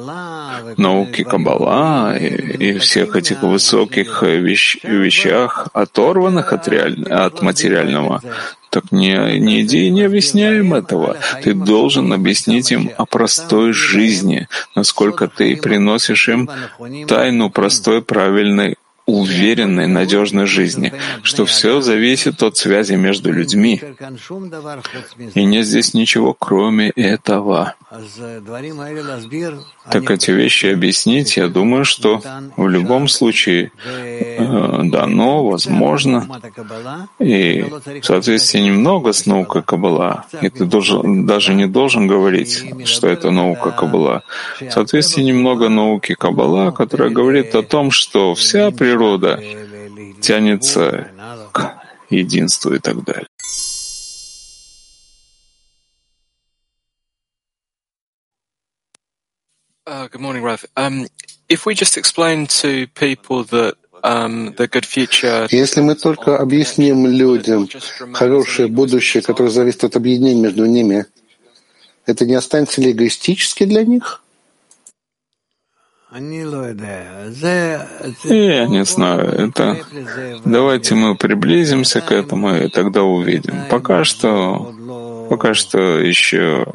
[0.75, 2.27] науке Каббала и,
[2.71, 8.21] и всех этих высоких вещ, вещах, оторванных от, реаль, от материального,
[8.69, 11.15] так не, не иди и не объясняй им этого.
[11.43, 16.49] Ты должен объяснить им о простой жизни, насколько ты приносишь им
[17.07, 23.81] тайну простой, правильной уверенной, надежной жизни, что все зависит от связи между людьми.
[25.33, 27.75] И нет здесь ничего, кроме этого.
[29.89, 32.21] Так эти вещи объяснить, я думаю, что
[32.57, 36.27] в любом случае э, дано, возможно,
[37.19, 37.65] и
[38.01, 43.31] в соответствии немного с наукой Каббала, и ты должен, даже не должен говорить, что это
[43.31, 44.23] наука Каббала.
[44.59, 49.41] В соответствии немного науки Каббала, которая говорит о том, что вся природа
[50.21, 51.07] тянется
[51.51, 51.75] к
[52.09, 53.27] единству и так далее.
[59.87, 60.65] Uh, good morning, Rav.
[60.75, 61.05] Um,
[61.47, 65.47] if we just explain to people that um, the good future...
[65.51, 67.69] Если мы только объясним людям
[68.13, 71.05] хорошее будущее, которое зависит от объединения между ними,
[72.07, 74.23] это не останется ли эгоистически для них?
[76.11, 76.45] Я не
[78.85, 79.29] знаю.
[79.29, 79.85] Это
[80.45, 83.67] давайте мы приблизимся к этому и тогда увидим.
[83.69, 84.73] Пока что,
[85.29, 86.65] пока что еще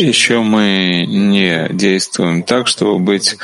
[0.00, 3.36] еще мы не действуем так, чтобы быть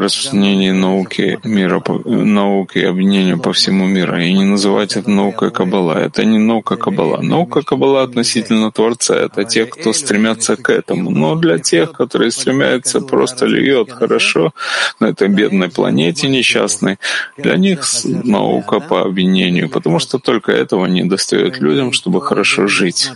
[0.00, 4.18] распространении науки мира, науки объединения по всему миру.
[4.18, 5.98] И не называть это наукой Каббала.
[5.98, 7.20] Это не наука Каббала.
[7.20, 11.10] Наука Каббала относительно Творца— это те, кто стремятся к этому.
[11.10, 14.52] Но для тех, которые стремятся просто льет хорошо
[15.00, 16.98] на этой бедной планете несчастной,
[17.36, 23.10] для них наука по объединению, потому что только этого не достает людям, чтобы хорошо жить.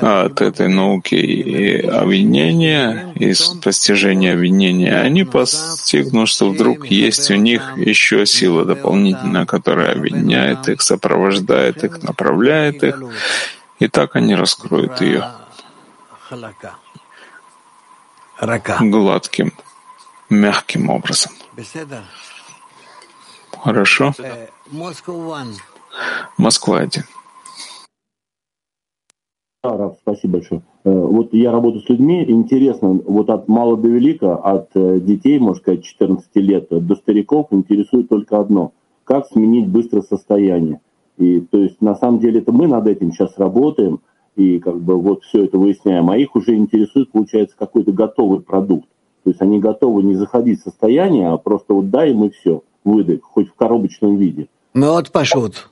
[0.00, 7.34] А от этой науки и объединения, и постижения объединения, они постигнут, что вдруг есть у
[7.34, 13.02] них еще сила дополнительная, которая объединяет их, сопровождает их, направляет их,
[13.78, 15.24] и так они раскроют ее
[18.80, 19.52] гладким,
[20.30, 21.32] мягким образом.
[23.52, 24.14] Хорошо?
[26.36, 27.04] Москва один.
[30.02, 30.62] Спасибо большое.
[30.88, 35.38] Э, вот я работаю с людьми, интересно, вот от мала до велика, от э, детей,
[35.38, 38.72] можно сказать, 14 лет до стариков интересует только одно–
[39.04, 40.80] как сменить быстро состояние.
[41.16, 44.00] И то есть на самом деле это мы над этим сейчас работаем,
[44.36, 48.86] и как бы вот все это выясняем, а их уже интересует, получается, какой-то готовый продукт.
[49.24, 52.62] То есть они готовы не заходить в состояние, а просто вот дай им и все,
[52.84, 54.48] выдай, хоть в коробочном виде.
[54.74, 55.70] Ну вот пошут.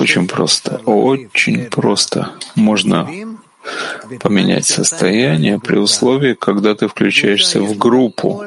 [0.00, 2.30] Очень просто, очень просто.
[2.56, 3.06] Можно
[4.20, 8.42] поменять состояние при условии, когда ты включаешься в группу.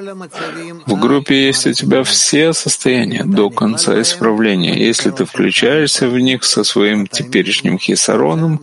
[0.86, 4.78] В группе есть у тебя все состояния до конца исправления.
[4.78, 8.62] Если ты включаешься в них со своим теперешним хисароном,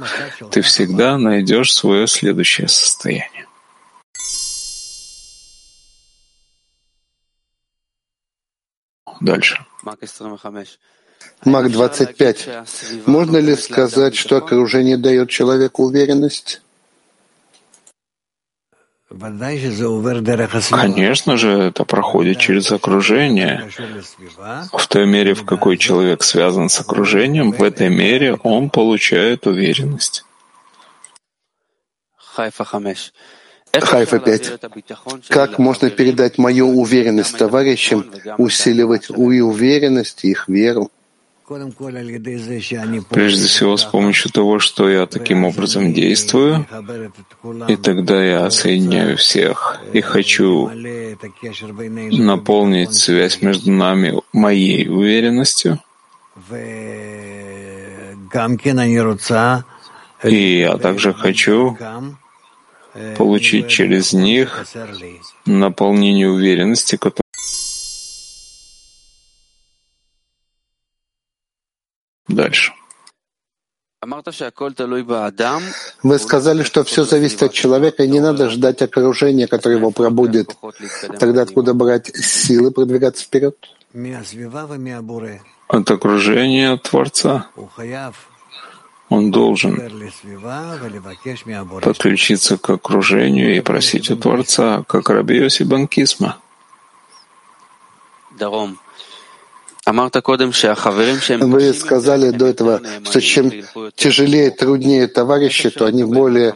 [0.50, 3.46] ты всегда найдешь свое следующее состояние.
[9.20, 9.64] Дальше.
[11.44, 12.48] Мак 25.
[13.06, 16.62] Можно ли сказать, что окружение дает человеку уверенность?
[20.70, 23.70] Конечно же, это проходит через окружение.
[24.72, 30.24] В той мере, в какой человек связан с окружением, в этой мере он получает уверенность.
[33.72, 34.60] Хайфа 5.
[35.28, 40.90] Как можно передать мою уверенность товарищам, усиливать и уверенность, их веру?
[43.08, 46.66] Прежде всего, с помощью того, что я таким образом действую,
[47.68, 50.70] и тогда я соединяю всех и хочу
[52.12, 55.78] наполнить связь между нами моей уверенностью.
[60.24, 61.78] И я также хочу
[63.16, 64.66] получить через них
[65.46, 66.96] наполнение уверенности,
[72.38, 72.72] Дальше.
[76.04, 80.56] Вы сказали, что все зависит от человека, и не надо ждать окружения, которое его пробудет.
[81.18, 83.56] Тогда откуда брать силы продвигаться вперед?
[85.66, 87.48] От окружения Творца.
[89.08, 89.74] Он должен
[91.82, 96.36] подключиться к окружению и просить у Творца, как Раби Йоси Банкисма.
[101.40, 103.50] Вы сказали до этого, что чем
[103.94, 106.54] тяжелее, труднее товарищи, то они более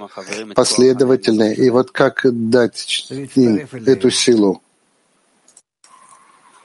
[0.54, 1.54] последовательные.
[1.54, 4.62] И вот как дать им эту силу?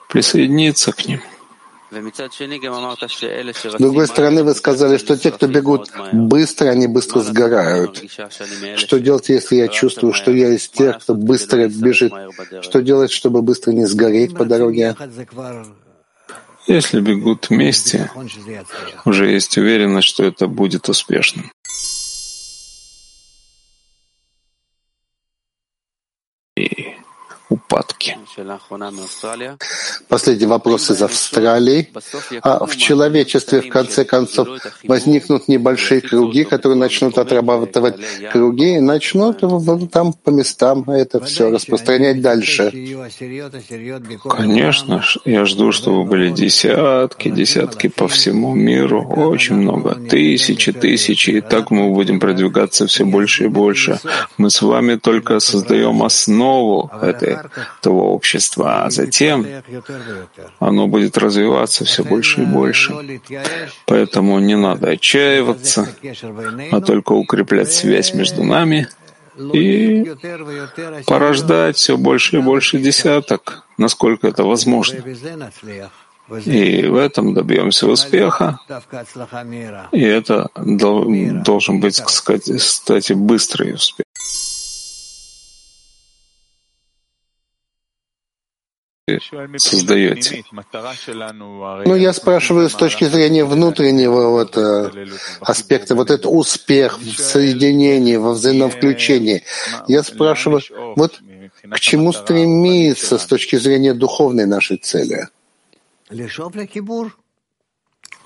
[0.09, 1.21] Присоединиться к ним.
[1.89, 8.03] С другой стороны, вы сказали, что те, кто бегут быстро, они быстро сгорают.
[8.75, 12.11] Что делать, если я чувствую, что я из тех, кто быстро бежит?
[12.61, 14.97] Что делать, чтобы быстро не сгореть по дороге?
[16.67, 18.11] Если бегут вместе,
[19.05, 21.51] уже есть уверенность, что это будет успешным.
[30.07, 31.89] Последний вопрос из Австралии.
[32.41, 34.47] А в человечестве, в конце концов,
[34.83, 37.95] возникнут небольшие круги, которые начнут отрабатывать
[38.31, 39.39] круги и начнут
[39.91, 42.71] там по местам это все распространять дальше.
[44.29, 51.41] Конечно, я жду, чтобы были десятки, десятки по всему миру, очень много, тысячи, тысячи, и
[51.41, 53.99] так мы будем продвигаться все больше и больше.
[54.37, 57.37] Мы с вами только создаем основу этой,
[57.79, 58.26] этого общества,
[58.85, 59.45] а затем
[60.59, 62.93] оно будет развиваться все больше и больше.
[63.85, 65.87] Поэтому не надо отчаиваться,
[66.71, 68.87] а только укреплять связь между нами
[69.53, 70.13] и
[71.05, 74.99] порождать все больше и больше десяток, насколько это возможно.
[76.45, 78.59] И в этом добьемся успеха.
[79.93, 84.06] И это должен быть, кстати, быстрый успех.
[89.57, 90.43] Создаете?
[91.85, 95.07] Ну, я спрашиваю с точки зрения внутреннего вот, э,
[95.39, 99.43] аспекта, вот этот успех в соединении, во взаимовключении.
[99.87, 100.61] Я спрашиваю,
[100.95, 101.21] вот
[101.69, 105.27] к чему стремиться с точки зрения духовной нашей цели?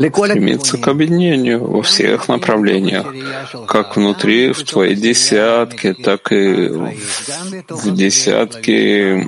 [0.10, 3.06] Стремиться к объединению во всех направлениях,
[3.68, 6.70] как внутри, в твоей десятке, так и
[7.70, 9.28] в, десятке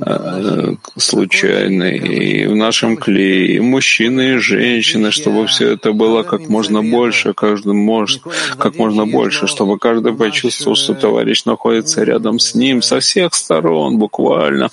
[0.00, 6.48] э, случайной, и в нашем клее, и мужчины, и женщины, чтобы все это было как
[6.48, 8.22] можно больше, каждый может,
[8.58, 13.98] как можно больше, чтобы каждый почувствовал, что товарищ находится рядом с ним со всех сторон,
[13.98, 14.70] буквально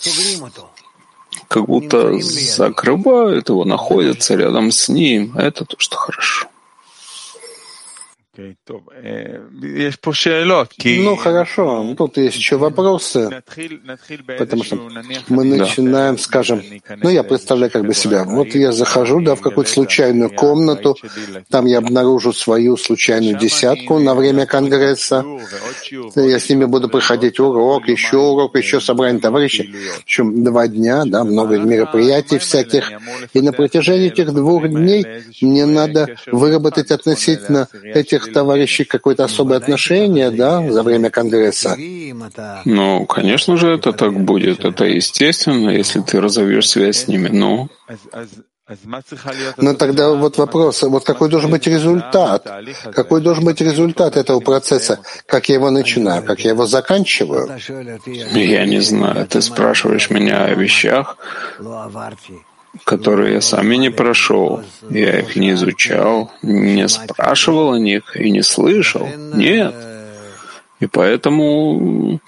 [1.48, 5.34] как будто закрывают его, находятся рядом с ним.
[5.38, 6.48] Это то, что хорошо.
[11.04, 13.42] Ну хорошо, тут есть еще вопросы,
[14.38, 14.76] потому что
[15.28, 16.62] мы начинаем, скажем,
[16.98, 20.96] ну я представляю как бы себя, вот я захожу, да, в какую-то случайную комнату,
[21.50, 25.26] там я обнаружу свою случайную десятку на время конгресса,
[26.16, 29.74] я с ними буду проходить урок, еще урок, еще собрание товарищей,
[30.06, 32.92] еще два дня, да, много мероприятий всяких,
[33.34, 35.06] и на протяжении этих двух дней
[35.42, 41.78] мне надо выработать относительно этих товарищей какое-то особое отношение, да, за время Конгресса?
[42.66, 44.66] Ну, конечно же, это так будет.
[44.66, 47.30] Это естественно, если ты разовьешь связь с ними.
[47.30, 47.70] Ну,
[49.58, 52.46] но тогда вот вопрос, вот какой должен быть результат?
[52.94, 55.00] Какой должен быть результат этого процесса?
[55.26, 56.22] Как я его начинаю?
[56.24, 57.50] Как я его заканчиваю?
[58.34, 59.26] Я не знаю.
[59.28, 61.18] Ты спрашиваешь меня о вещах,
[62.84, 64.62] которые я сам и не прошел.
[64.90, 69.08] Я их не изучал, не спрашивал о них и не слышал.
[69.34, 69.76] Нет.
[70.80, 72.20] И поэтому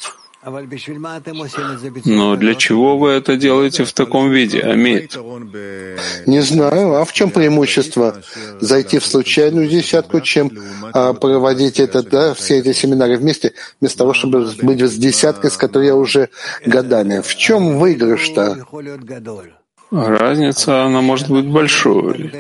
[2.06, 5.18] Но для чего вы это делаете в таком виде, Амит?
[6.26, 6.96] Не знаю.
[6.96, 8.22] А в чем преимущество
[8.62, 10.52] зайти в случайную десятку, чем
[10.94, 15.58] а, проводить это, да, все эти семинары вместе, вместо того, чтобы быть с десяткой, с
[15.58, 16.30] которой я уже
[16.66, 17.20] годами?
[17.22, 18.66] В чем выигрыш-то?
[19.92, 22.32] Разница, она может быть большой.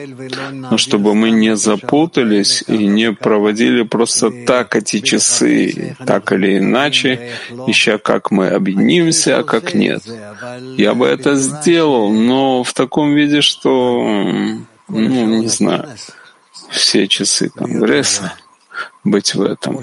[0.51, 7.31] Но чтобы мы не запутались и не проводили просто так эти часы, так или иначе,
[7.65, 10.03] ища, как мы объединимся, а как нет.
[10.77, 14.03] Я бы это сделал, но в таком виде, что,
[14.87, 15.89] ну, не знаю,
[16.69, 18.33] все часы Конгресса
[19.03, 19.81] быть в этом.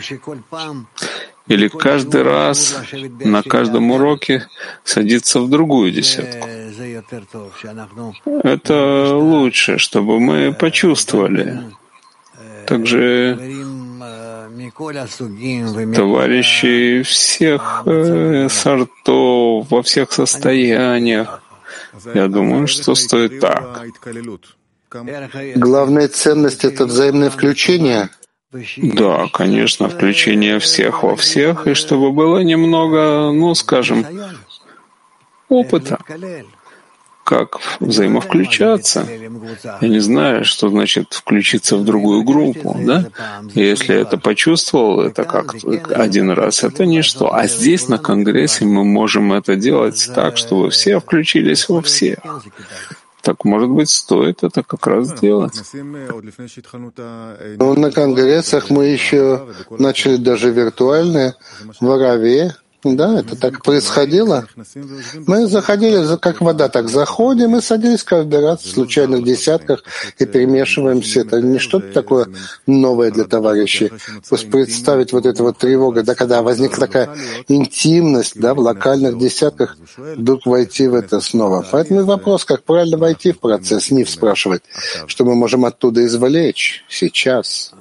[1.49, 2.77] Или каждый раз
[3.21, 4.47] на каждом уроке
[4.85, 6.49] садиться в другую десятку.
[8.43, 11.63] Это лучше, чтобы мы почувствовали.
[12.67, 13.39] Также
[15.95, 21.43] товарищи всех э, сортов, во всех состояниях.
[22.15, 23.85] Я думаю, что стоит так.
[25.55, 28.11] Главная ценность— это взаимное включение—
[28.77, 34.07] да, конечно, включение всех во всех, и чтобы было немного, ну, скажем,
[35.49, 35.99] опыта,
[37.27, 39.05] как взаимовключаться.
[39.81, 43.07] Я не знаю, что значит включиться в другую группу, да?
[43.55, 45.57] Если это почувствовал, это как
[45.91, 47.35] один раз, это ничто.
[47.35, 52.19] А здесь, на Конгрессе, мы можем это делать так, чтобы все включились во всех.
[53.23, 55.61] Так, может быть, стоит это как раз сделать.
[57.59, 61.35] Ну, на конгрессах мы еще начали даже виртуальные
[61.81, 62.53] в Аравии.
[62.95, 64.47] Да, это так происходило.
[65.27, 69.83] Мы заходили, как вода, так заходим и садились каждый раз в случайных десятках
[70.19, 71.21] и перемешиваемся.
[71.21, 72.29] Это не что-то такое
[72.67, 73.91] новое для товарищей.
[74.29, 77.11] Пусть представить вот эту вот тревогу, да, когда возникла такая
[77.49, 81.67] интимность, да, в локальных десятках, вдруг войти в это снова.
[81.71, 84.63] Поэтому вопрос, как правильно войти в процесс, не спрашивать,
[85.07, 87.73] что мы можем оттуда извлечь сейчас.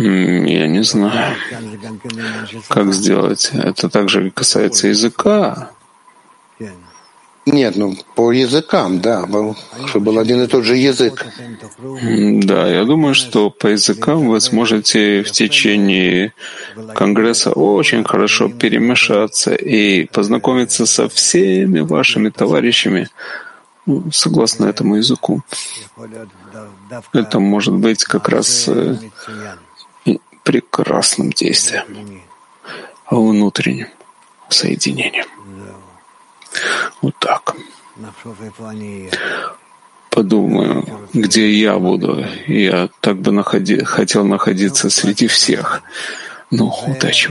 [0.00, 1.36] Я не знаю,
[2.68, 3.50] как сделать.
[3.52, 5.70] Это также касается языка.
[7.46, 9.56] Нет, ну по языкам, да, был,
[9.86, 11.26] чтобы был один и тот же язык.
[11.88, 16.34] Да, я думаю, что по языкам вы сможете в течение
[16.94, 23.08] Конгресса очень хорошо перемешаться и познакомиться со всеми вашими товарищами
[23.86, 25.42] ну, согласно этому языку.
[27.12, 28.96] Это может быть как раз э,
[30.50, 32.22] прекрасным действием,
[33.08, 33.86] внутренним
[34.48, 35.26] соединением.
[37.00, 37.54] Вот так.
[40.10, 42.26] Подумаю, где я буду.
[42.48, 45.82] Я так бы находи, хотел находиться среди всех.
[46.50, 47.28] Ну, удачи